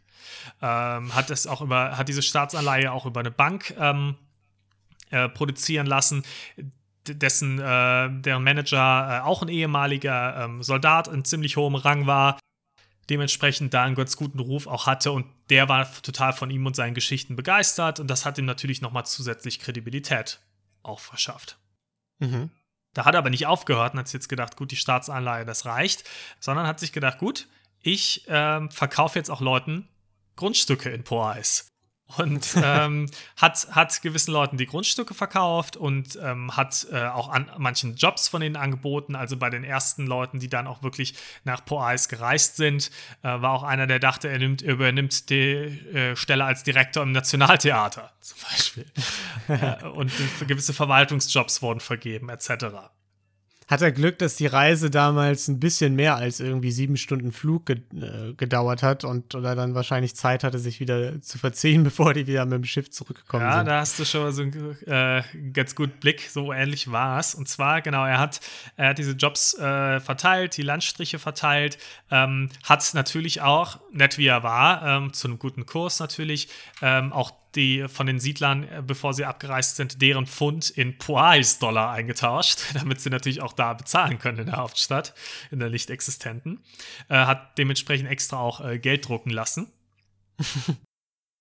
[0.61, 4.15] Ähm, hat es auch über, hat diese Staatsanleihe auch über eine Bank ähm,
[5.11, 6.23] äh, produzieren lassen,
[7.07, 12.39] dessen äh, deren Manager äh, auch ein ehemaliger ähm, Soldat in ziemlich hohem Rang war,
[13.09, 16.75] dementsprechend da einen ganz guten Ruf auch hatte und der war total von ihm und
[16.75, 20.39] seinen Geschichten begeistert und das hat ihm natürlich nochmal zusätzlich Kredibilität
[20.81, 21.57] auch verschafft.
[22.19, 22.51] Mhm.
[22.93, 25.65] Da hat er aber nicht aufgehört und hat sich jetzt gedacht, gut, die Staatsanleihe, das
[25.65, 26.03] reicht,
[26.39, 27.47] sondern hat sich gedacht, gut,
[27.81, 29.89] ich äh, verkaufe jetzt auch Leuten
[30.35, 31.72] Grundstücke in Poais
[32.17, 37.51] und ähm, hat, hat gewissen Leuten die Grundstücke verkauft und ähm, hat äh, auch an
[37.57, 39.15] manchen Jobs von ihnen angeboten.
[39.15, 42.91] Also bei den ersten Leuten, die dann auch wirklich nach Poais gereist sind,
[43.21, 47.11] äh, war auch einer, der dachte, er nimmt, übernimmt die äh, Stelle als Direktor im
[47.11, 48.85] Nationaltheater zum Beispiel.
[49.49, 50.11] Äh, und
[50.47, 52.93] gewisse Verwaltungsjobs wurden vergeben, etc
[53.67, 57.69] hat er Glück, dass die Reise damals ein bisschen mehr als irgendwie sieben Stunden Flug
[57.69, 57.77] äh,
[58.37, 62.45] gedauert hat und oder dann wahrscheinlich Zeit hatte, sich wieder zu verziehen, bevor die wieder
[62.45, 63.67] mit dem Schiff zurückgekommen ja, sind.
[63.67, 66.21] Ja, da hast du schon so einen äh, ganz guten Blick.
[66.29, 67.35] So ähnlich war es.
[67.35, 68.39] Und zwar, genau, er hat,
[68.75, 71.77] er hat diese Jobs äh, verteilt, die Landstriche verteilt,
[72.11, 76.49] ähm, hat natürlich auch, nett wie er war, ähm, zu einem guten Kurs natürlich,
[76.81, 81.91] ähm, auch die von den Siedlern, äh, bevor sie abgereist sind, deren Pfund in Poais-Dollar
[81.91, 85.13] eingetauscht, damit sie natürlich auch da bezahlen können in der Hauptstadt,
[85.51, 86.63] in der nicht existenten.
[87.09, 89.71] Äh, hat dementsprechend extra auch äh, Geld drucken lassen.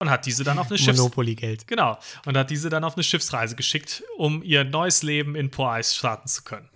[0.03, 0.99] und hat diese dann auf eine Schiffs.
[1.67, 1.99] Genau.
[2.27, 6.29] Und hat diese dann auf eine Schiffsreise geschickt, um ihr neues Leben in Poais starten
[6.29, 6.69] zu können.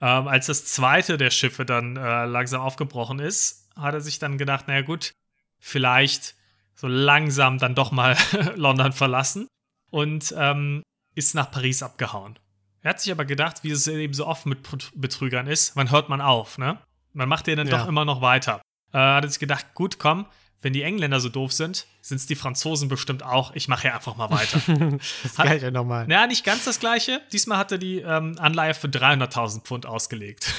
[0.00, 4.38] Ähm, als das zweite der Schiffe dann äh, langsam aufgebrochen ist, hat er sich dann
[4.38, 5.12] gedacht, naja gut,
[5.58, 6.36] vielleicht
[6.74, 8.16] so langsam dann doch mal
[8.56, 9.48] London verlassen
[9.90, 10.82] und ähm,
[11.14, 12.38] ist nach Paris abgehauen.
[12.82, 14.60] Er hat sich aber gedacht, wie es eben so oft mit
[14.94, 16.78] Betrügern ist, wann hört man auf, ne?
[17.12, 17.78] Man macht ja dann ja.
[17.78, 18.60] doch immer noch weiter.
[18.92, 20.26] Äh, hat sich gedacht, gut, komm,
[20.62, 23.54] wenn die Engländer so doof sind, sind es die Franzosen bestimmt auch.
[23.54, 24.60] Ich mache ja einfach mal weiter.
[25.22, 26.06] das hat, gleiche nochmal.
[26.06, 27.20] Naja, nicht ganz das gleiche.
[27.32, 30.52] Diesmal hat er die ähm, Anleihe für 300.000 Pfund ausgelegt.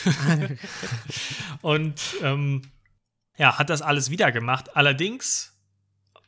[1.62, 2.64] und ähm,
[3.38, 4.76] ja, hat das alles wieder gemacht.
[4.76, 5.53] Allerdings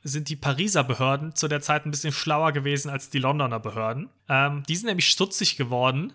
[0.08, 4.10] sind die Pariser Behörden zu der Zeit ein bisschen schlauer gewesen als die Londoner Behörden.
[4.30, 6.14] Ähm, die sind nämlich stutzig geworden,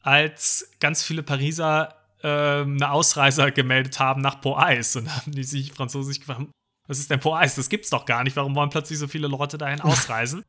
[0.00, 5.72] als ganz viele Pariser äh, eine Ausreiser gemeldet haben nach Pau-Eis und haben die sich
[5.72, 6.42] französisch gefragt,
[6.88, 7.54] was ist denn Pau-Eis?
[7.54, 8.34] Das gibt's doch gar nicht.
[8.34, 10.44] Warum wollen plötzlich so viele Leute dahin ausreisen?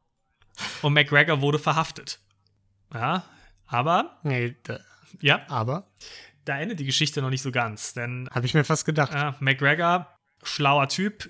[0.81, 2.19] und McGregor wurde verhaftet.
[2.93, 3.25] Ja,
[3.67, 4.19] aber.
[4.23, 4.79] Nee, da,
[5.21, 5.45] ja.
[5.49, 5.87] Aber.
[6.45, 8.29] Da endet die Geschichte noch nicht so ganz, denn.
[8.31, 9.13] Habe ich mir fast gedacht.
[9.13, 11.29] Äh, McGregor, schlauer Typ,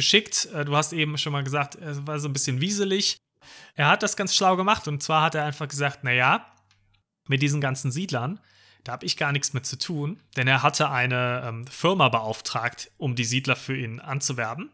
[0.00, 0.48] geschickt.
[0.54, 3.18] Äh, du hast eben schon mal gesagt, es war so ein bisschen wieselig.
[3.74, 6.46] Er hat das ganz schlau gemacht und zwar hat er einfach gesagt, naja,
[7.28, 8.40] mit diesen ganzen Siedlern,
[8.84, 12.90] da habe ich gar nichts mit zu tun, denn er hatte eine ähm, Firma beauftragt,
[12.96, 14.70] um die Siedler für ihn anzuwerben.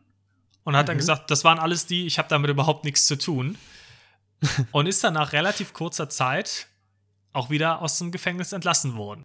[0.64, 0.88] Und hat mhm.
[0.88, 3.58] dann gesagt, das waren alles die, ich habe damit überhaupt nichts zu tun.
[4.72, 6.68] und ist dann nach relativ kurzer Zeit
[7.32, 9.24] auch wieder aus dem Gefängnis entlassen worden.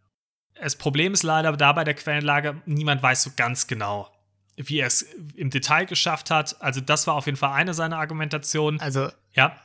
[0.54, 4.11] Das Problem ist leider dabei der Quellenlage, niemand weiß so ganz genau,
[4.56, 5.02] wie er es
[5.36, 6.60] im Detail geschafft hat.
[6.60, 8.80] Also, das war auf jeden Fall eine seiner Argumentationen.
[8.80, 9.56] Also, ja.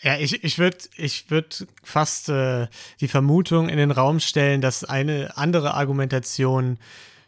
[0.00, 2.68] Ja, ich, ich würde ich würd fast äh,
[3.00, 6.78] die Vermutung in den Raum stellen, dass eine andere Argumentation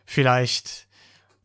[0.07, 0.86] vielleicht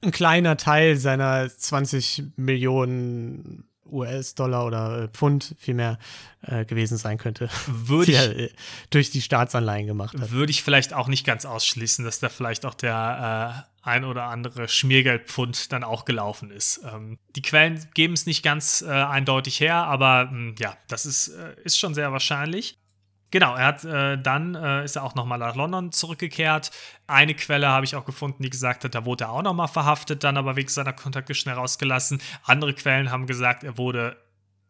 [0.04, 5.98] ein kleiner Teil seiner 20 Millionen US-Dollar oder Pfund vielmehr
[6.42, 8.50] äh, gewesen sein könnte, würde die er äh,
[8.90, 10.32] durch die Staatsanleihen gemacht hat.
[10.32, 14.24] Würde ich vielleicht auch nicht ganz ausschließen, dass da vielleicht auch der äh, ein oder
[14.24, 16.82] andere Schmiergeldpfund dann auch gelaufen ist.
[16.92, 21.06] Ähm, die Quellen geben es nicht ganz äh, eindeutig her, aber mh, hm, ja, das
[21.06, 22.78] ist, äh, ist schon sehr wahrscheinlich.
[23.36, 26.72] Genau, er hat äh, dann äh, ist er auch nochmal nach London zurückgekehrt.
[27.06, 30.24] Eine Quelle habe ich auch gefunden, die gesagt hat, da wurde er auch nochmal verhaftet,
[30.24, 32.22] dann aber wegen seiner Kontakte schnell rausgelassen.
[32.44, 34.16] Andere Quellen haben gesagt, er wurde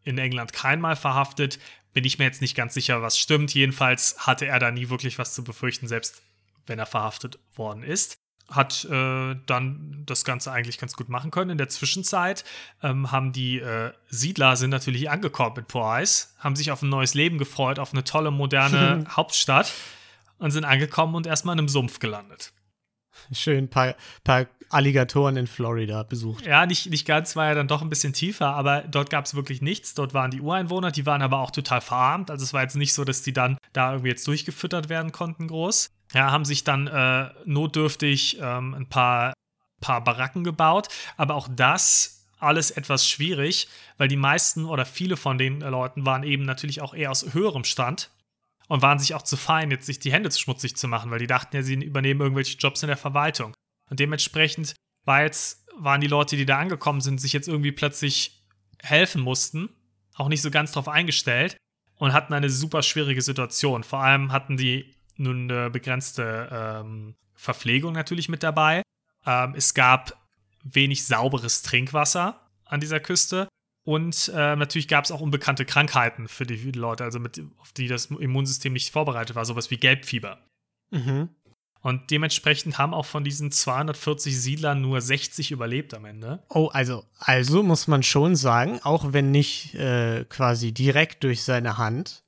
[0.01, 1.59] in England keinmal verhaftet.
[1.93, 3.53] Bin ich mir jetzt nicht ganz sicher, was stimmt.
[3.53, 6.23] Jedenfalls hatte er da nie wirklich was zu befürchten, selbst
[6.65, 11.51] wenn er verhaftet worden ist hat äh, dann das Ganze eigentlich ganz gut machen können.
[11.51, 12.43] In der Zwischenzeit
[12.83, 17.13] ähm, haben die äh, Siedler sind natürlich angekommen in Poise, haben sich auf ein neues
[17.13, 19.71] Leben gefreut, auf eine tolle, moderne Hauptstadt
[20.37, 22.53] und sind angekommen und erstmal in einem Sumpf gelandet.
[23.31, 26.45] Schön, ein paar, paar Alligatoren in Florida besucht.
[26.45, 29.33] Ja, nicht, nicht ganz, war ja dann doch ein bisschen tiefer, aber dort gab es
[29.33, 29.93] wirklich nichts.
[29.93, 32.29] Dort waren die Ureinwohner, die waren aber auch total verarmt.
[32.29, 35.47] Also es war jetzt nicht so, dass die dann da irgendwie jetzt durchgefüttert werden konnten
[35.47, 39.33] groß ja, haben sich dann äh, notdürftig ähm, ein paar,
[39.81, 40.87] paar Baracken gebaut.
[41.17, 46.23] Aber auch das alles etwas schwierig, weil die meisten oder viele von den Leuten waren
[46.23, 48.11] eben natürlich auch eher aus höherem Stand
[48.67, 51.27] und waren sich auch zu fein, jetzt sich die Hände schmutzig zu machen, weil die
[51.27, 53.53] dachten ja, sie übernehmen irgendwelche Jobs in der Verwaltung.
[53.89, 54.75] Und dementsprechend
[55.05, 58.43] war jetzt, waren die Leute, die da angekommen sind, sich jetzt irgendwie plötzlich
[58.81, 59.69] helfen mussten,
[60.15, 61.57] auch nicht so ganz drauf eingestellt
[61.95, 63.83] und hatten eine super schwierige Situation.
[63.83, 68.81] Vor allem hatten die nun eine begrenzte ähm, Verpflegung natürlich mit dabei.
[69.25, 70.13] Ähm, es gab
[70.63, 73.47] wenig sauberes Trinkwasser an dieser Küste.
[73.83, 77.87] Und äh, natürlich gab es auch unbekannte Krankheiten für die Leute, also mit, auf die
[77.87, 80.39] das Immunsystem nicht vorbereitet war, sowas wie Gelbfieber.
[80.89, 81.29] Mhm.
[81.81, 86.43] Und dementsprechend haben auch von diesen 240 Siedlern nur 60 überlebt am Ende.
[86.49, 91.77] Oh, also, also muss man schon sagen, auch wenn nicht äh, quasi direkt durch seine
[91.77, 92.23] Hand,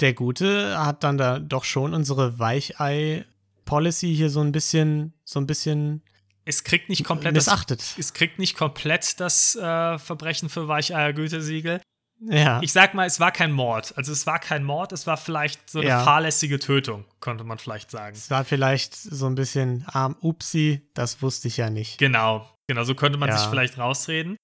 [0.00, 5.46] der Gute hat dann da doch schon unsere Weichei-Policy hier so ein bisschen, so ein
[5.46, 6.02] bisschen
[6.44, 7.80] es kriegt nicht komplett missachtet.
[7.80, 11.80] Das, es kriegt nicht komplett das äh, Verbrechen für Weicheier-Gütesiegel.
[12.20, 12.60] Ja.
[12.62, 13.92] Ich sag mal, es war kein Mord.
[13.96, 16.04] Also es war kein Mord, es war vielleicht so eine ja.
[16.04, 18.16] fahrlässige Tötung, könnte man vielleicht sagen.
[18.16, 21.98] Es war vielleicht so ein bisschen arm, upsi, das wusste ich ja nicht.
[21.98, 23.36] Genau, genau, so könnte man ja.
[23.36, 24.36] sich vielleicht rausreden.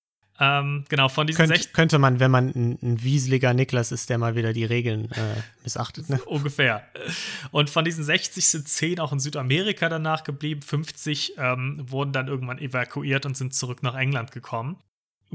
[0.44, 4.18] Ähm, genau, von diesen Könnt, Könnte man, wenn man ein, ein, wieseliger Niklas ist, der
[4.18, 6.08] mal wieder die Regeln äh, missachtet.
[6.08, 6.20] Ne?
[6.26, 6.82] Ungefähr.
[7.52, 10.60] Und von diesen 60 sind 10 auch in Südamerika danach geblieben.
[10.60, 14.78] 50 ähm, wurden dann irgendwann evakuiert und sind zurück nach England gekommen.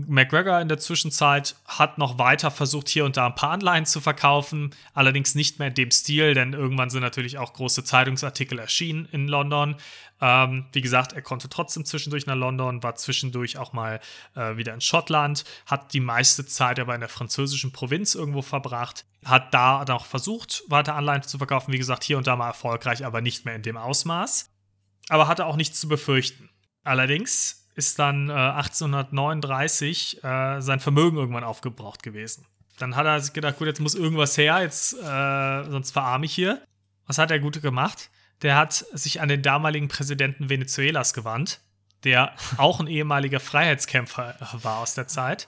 [0.06, 4.00] McGregor in der Zwischenzeit hat noch weiter versucht, hier und da ein paar Anleihen zu
[4.00, 9.08] verkaufen, allerdings nicht mehr in dem Stil, denn irgendwann sind natürlich auch große Zeitungsartikel erschienen
[9.12, 9.76] in London.
[10.22, 14.00] Ähm, wie gesagt, er konnte trotzdem zwischendurch nach London, war zwischendurch auch mal
[14.36, 19.04] äh, wieder in Schottland, hat die meiste Zeit aber in der französischen Provinz irgendwo verbracht,
[19.26, 23.04] hat da noch versucht, weiter Anleihen zu verkaufen, wie gesagt, hier und da mal erfolgreich,
[23.04, 24.52] aber nicht mehr in dem Ausmaß.
[25.10, 26.50] Aber hatte auch nichts zu befürchten.
[26.84, 32.46] Allerdings ist dann äh, 1839 äh, sein Vermögen irgendwann aufgebraucht gewesen.
[32.80, 36.34] Dann hat er sich gedacht, gut, jetzt muss irgendwas her, jetzt äh, sonst verarme ich
[36.34, 36.62] hier.
[37.06, 38.10] Was hat der Gute gemacht?
[38.42, 41.62] Der hat sich an den damaligen Präsidenten Venezuelas gewandt,
[42.04, 45.48] der auch ein ehemaliger Freiheitskämpfer war aus der Zeit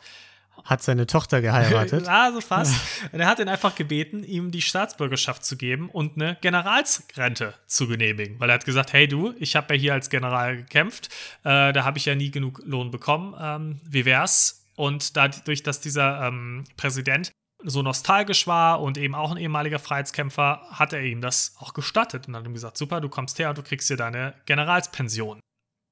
[0.69, 2.05] hat seine Tochter geheiratet.
[2.07, 2.75] ah, so fast.
[3.11, 7.87] Und er hat ihn einfach gebeten, ihm die Staatsbürgerschaft zu geben und eine Generalsrente zu
[7.87, 8.39] genehmigen.
[8.39, 11.09] Weil er hat gesagt, hey du, ich habe ja hier als General gekämpft,
[11.43, 13.35] äh, da habe ich ja nie genug Lohn bekommen.
[13.41, 14.67] Ähm, wie wär's?
[14.75, 17.31] Und dadurch, dass dieser ähm, Präsident
[17.63, 22.27] so nostalgisch war und eben auch ein ehemaliger Freiheitskämpfer, hat er ihm das auch gestattet
[22.27, 25.39] und hat ihm gesagt, super, du kommst her und du kriegst hier deine Generalspension.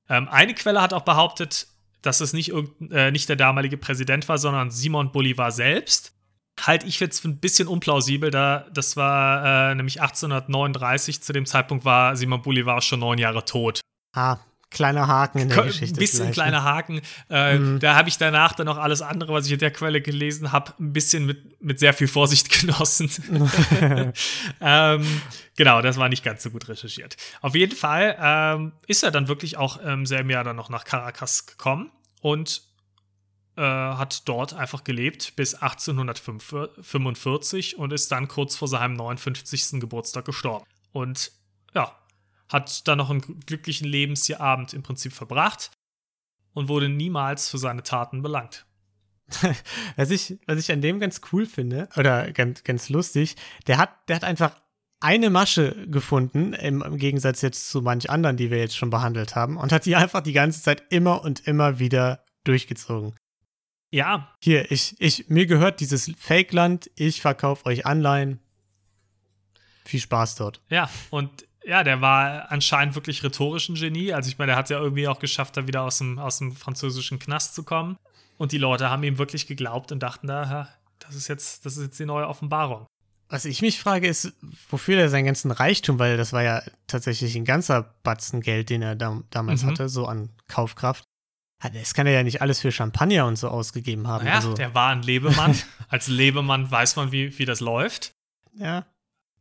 [0.08, 1.68] Ähm, eine Quelle hat auch behauptet,
[2.02, 2.54] dass es nicht,
[2.92, 6.14] äh, nicht der damalige Präsident war, sondern Simon Bolivar selbst.
[6.60, 11.46] Halte ich jetzt für ein bisschen unplausibel, da das war äh, nämlich 1839, zu dem
[11.46, 13.82] Zeitpunkt war Simon Bolivar schon neun Jahre tot.
[14.16, 14.38] Ah,
[14.70, 15.96] kleiner Haken in der Geschichte.
[15.96, 16.32] Ein bisschen ne?
[16.32, 17.02] kleiner Haken.
[17.30, 17.80] Äh, mhm.
[17.80, 20.74] Da habe ich danach dann noch alles andere, was ich in der Quelle gelesen habe,
[20.80, 23.10] ein bisschen mit, mit sehr viel Vorsicht genossen.
[24.62, 25.22] ähm,
[25.56, 27.16] genau, das war nicht ganz so gut recherchiert.
[27.42, 30.84] Auf jeden Fall ähm, ist er dann wirklich auch im selben Jahr dann noch nach
[30.84, 31.92] Caracas gekommen
[32.22, 32.62] und
[33.56, 39.80] äh, hat dort einfach gelebt bis 1845 und ist dann kurz vor seinem 59.
[39.80, 40.66] Geburtstag gestorben.
[40.92, 41.32] Und
[41.74, 41.96] ja,
[42.50, 45.72] hat dann noch einen glücklichen Lebensabend im Prinzip verbracht
[46.54, 48.66] und wurde niemals für seine Taten belangt.
[49.96, 53.36] was, ich, was ich an dem ganz cool finde, oder ganz, ganz lustig,
[53.68, 54.56] der hat, der hat einfach
[55.00, 59.36] eine Masche gefunden, im, im, Gegensatz jetzt zu manch anderen, die wir jetzt schon behandelt
[59.36, 63.16] haben, und hat die einfach die ganze Zeit immer und immer wieder durchgezogen.
[63.92, 64.34] Ja.
[64.42, 68.40] Hier, ich, ich, mir gehört dieses Fake-Land, ich verkaufe euch Anleihen.
[69.86, 70.62] Viel Spaß dort.
[70.70, 74.14] Ja, und ja, der war anscheinend wirklich rhetorisch ein Genie.
[74.14, 76.38] Also ich meine, der hat es ja irgendwie auch geschafft, da wieder aus dem, aus
[76.38, 77.98] dem französischen Knast zu kommen.
[78.38, 81.84] Und die Leute haben ihm wirklich geglaubt und dachten da, das ist jetzt, das ist
[81.84, 82.86] jetzt die neue Offenbarung.
[83.30, 84.32] Was ich mich frage, ist,
[84.70, 88.82] wofür er seinen ganzen Reichtum, weil das war ja tatsächlich ein ganzer Batzen Geld, den
[88.82, 89.72] er da, damals mhm.
[89.72, 91.04] hatte, so an Kaufkraft.
[91.74, 94.26] Das kann er ja nicht alles für Champagner und so ausgegeben haben.
[94.26, 94.54] Ja, also.
[94.54, 95.58] der war ein Lebemann.
[95.90, 98.12] Als Lebemann weiß man, wie, wie das läuft.
[98.54, 98.86] Ja.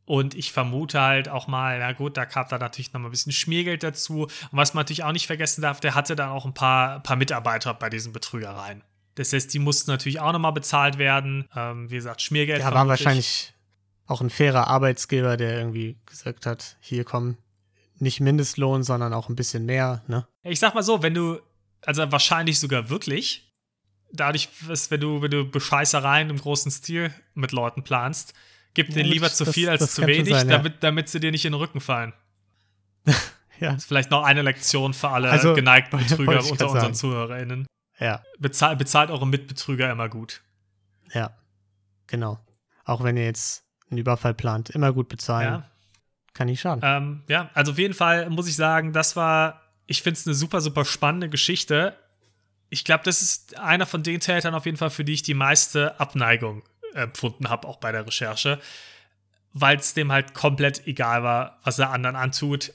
[0.07, 3.11] Und ich vermute halt auch mal, na gut, da kam da natürlich noch mal ein
[3.11, 4.21] bisschen Schmiergeld dazu.
[4.23, 7.17] Und was man natürlich auch nicht vergessen darf, der hatte dann auch ein paar, paar
[7.17, 8.83] Mitarbeiter bei diesen Betrügereien.
[9.15, 11.49] Das heißt, die mussten natürlich auch noch mal bezahlt werden.
[11.53, 12.61] Ähm, wie gesagt, Schmiergeld.
[12.61, 13.53] Ja, war wahrscheinlich
[14.05, 17.35] auch ein fairer Arbeitsgeber, der irgendwie gesagt hat, hier komm,
[17.99, 20.25] nicht Mindestlohn, sondern auch ein bisschen mehr, ne?
[20.43, 21.41] Ich sag mal so, wenn du,
[21.81, 23.53] also wahrscheinlich sogar wirklich,
[24.13, 24.47] dadurch,
[24.89, 28.33] wenn du, wenn du Bescheißereien im großen Stil mit Leuten planst,
[28.77, 30.57] Gib denen lieber zu viel als zu wenig, sein, ja.
[30.57, 32.13] damit, damit sie dir nicht in den Rücken fallen.
[33.59, 33.71] ja.
[33.71, 36.93] Das ist vielleicht noch eine Lektion für alle also, geneigten Betrüger unter unseren sagen.
[36.93, 37.65] ZuhörerInnen.
[37.99, 38.21] Ja.
[38.37, 40.43] Bezahl, bezahlt eure Mitbetrüger immer gut.
[41.11, 41.31] Ja,
[42.05, 42.39] genau.
[42.85, 45.47] Auch wenn ihr jetzt einen Überfall plant, immer gut bezahlen.
[45.47, 45.69] Ja.
[46.35, 46.83] Kann nicht schaden.
[46.85, 50.35] Ähm, ja, also auf jeden Fall muss ich sagen, das war, ich finde es eine
[50.35, 51.97] super, super spannende Geschichte.
[52.69, 55.33] Ich glaube, das ist einer von den Tätern auf jeden Fall, für die ich die
[55.33, 56.61] meiste Abneigung
[56.97, 58.59] empfunden habe, auch bei der Recherche,
[59.53, 62.73] weil es dem halt komplett egal war, was er anderen antut.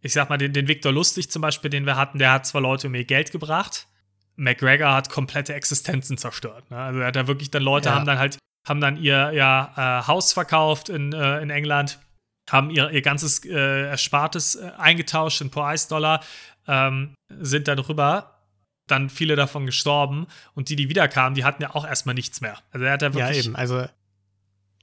[0.00, 2.60] Ich sag mal, den, den Victor Lustig zum Beispiel, den wir hatten, der hat zwar
[2.60, 3.86] Leute um ihr Geld gebracht,
[4.36, 6.70] McGregor hat komplette Existenzen zerstört.
[6.70, 6.78] Ne?
[6.78, 7.94] Also er hat da wirklich dann Leute ja.
[7.94, 11.98] haben dann halt, haben dann ihr, ihr äh, Haus verkauft in, äh, in England,
[12.48, 16.22] haben ihr, ihr ganzes äh, Erspartes äh, eingetauscht in Pro-Ice-Dollar,
[16.68, 18.37] ähm, sind dann rüber
[18.90, 22.58] dann viele davon gestorben und die, die wiederkamen, die hatten ja auch erstmal nichts mehr.
[22.70, 23.36] Also er hat ja wirklich.
[23.36, 23.56] Ja, eben.
[23.56, 23.86] Also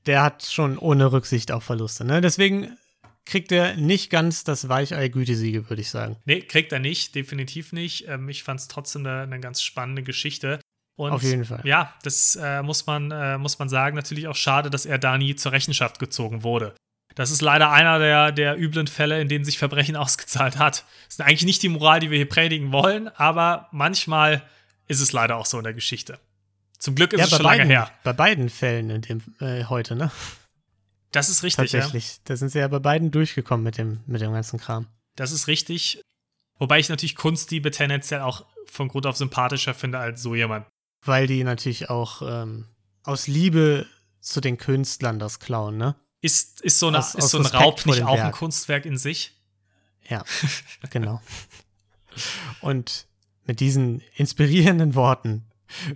[0.05, 2.05] der hat schon ohne Rücksicht auf Verluste.
[2.05, 2.21] Ne?
[2.21, 2.77] Deswegen
[3.25, 6.17] kriegt er nicht ganz das Weichei-Gütesiege, würde ich sagen.
[6.25, 8.07] Nee, kriegt er nicht, definitiv nicht.
[8.07, 10.59] Ähm, ich fand es trotzdem eine, eine, ganz spannende Geschichte.
[10.95, 11.61] Und Auf jeden Fall.
[11.65, 13.95] Ja, das äh, muss, man, äh, muss man sagen.
[13.95, 16.75] Natürlich auch schade, dass er da nie zur Rechenschaft gezogen wurde.
[17.15, 20.85] Das ist leider einer der, der üblen Fälle, in denen sich Verbrechen ausgezahlt hat.
[21.05, 24.43] Das ist eigentlich nicht die Moral, die wir hier predigen wollen, aber manchmal
[24.87, 26.19] ist es leider auch so in der Geschichte.
[26.77, 27.91] Zum Glück ist ja, es schon beiden, lange her.
[28.03, 30.11] Bei beiden Fällen in dem, äh, heute, ne?
[31.11, 31.71] Das ist richtig.
[31.71, 32.09] Tatsächlich.
[32.09, 32.19] Ja.
[32.25, 34.87] Da sind sie ja bei beiden durchgekommen mit dem, mit dem ganzen Kram.
[35.15, 36.01] Das ist richtig.
[36.59, 40.67] Wobei ich natürlich Kunstdiebe tendenziell auch von Grund auf sympathischer finde als so jemand.
[41.03, 42.65] Weil die natürlich auch ähm,
[43.03, 43.85] aus Liebe
[44.19, 45.95] zu den Künstlern das klauen, ne?
[46.25, 49.33] Ist, ist so, eine, aus, ist so ein Raub nicht auch ein Kunstwerk in sich?
[50.09, 50.23] Ja,
[50.89, 51.21] genau.
[52.61, 53.05] Und
[53.45, 55.45] mit diesen inspirierenden Worten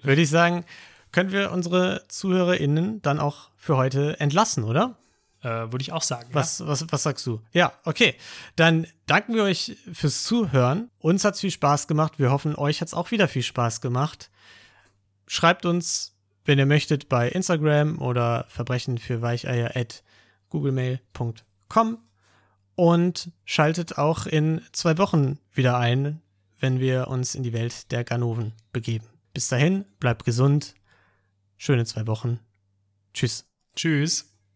[0.03, 0.65] würde ich sagen,
[1.11, 4.97] können wir unsere ZuhörerInnen dann auch für heute entlassen, oder?
[5.41, 6.29] Äh, würde ich auch sagen.
[6.31, 6.67] Was, ja.
[6.67, 7.41] was, was sagst du?
[7.51, 8.13] Ja, okay.
[8.55, 10.91] Dann danken wir euch fürs Zuhören.
[10.99, 12.19] Uns hat es viel Spaß gemacht.
[12.19, 14.29] Wir hoffen, euch hat es auch wieder viel Spaß gemacht.
[15.25, 16.13] Schreibt uns,
[16.45, 20.03] wenn ihr möchtet, bei Instagram oder Verbrechen für Weicheier at
[20.49, 21.97] googlemail.com
[22.75, 26.21] und schaltet auch in zwei Wochen wieder ein,
[26.59, 29.07] wenn wir uns in die Welt der Ganoven begeben.
[29.33, 30.75] Bis dahin, bleibt gesund.
[31.57, 32.39] Schöne zwei Wochen.
[33.13, 33.45] Tschüss.
[33.75, 34.38] Tschüss.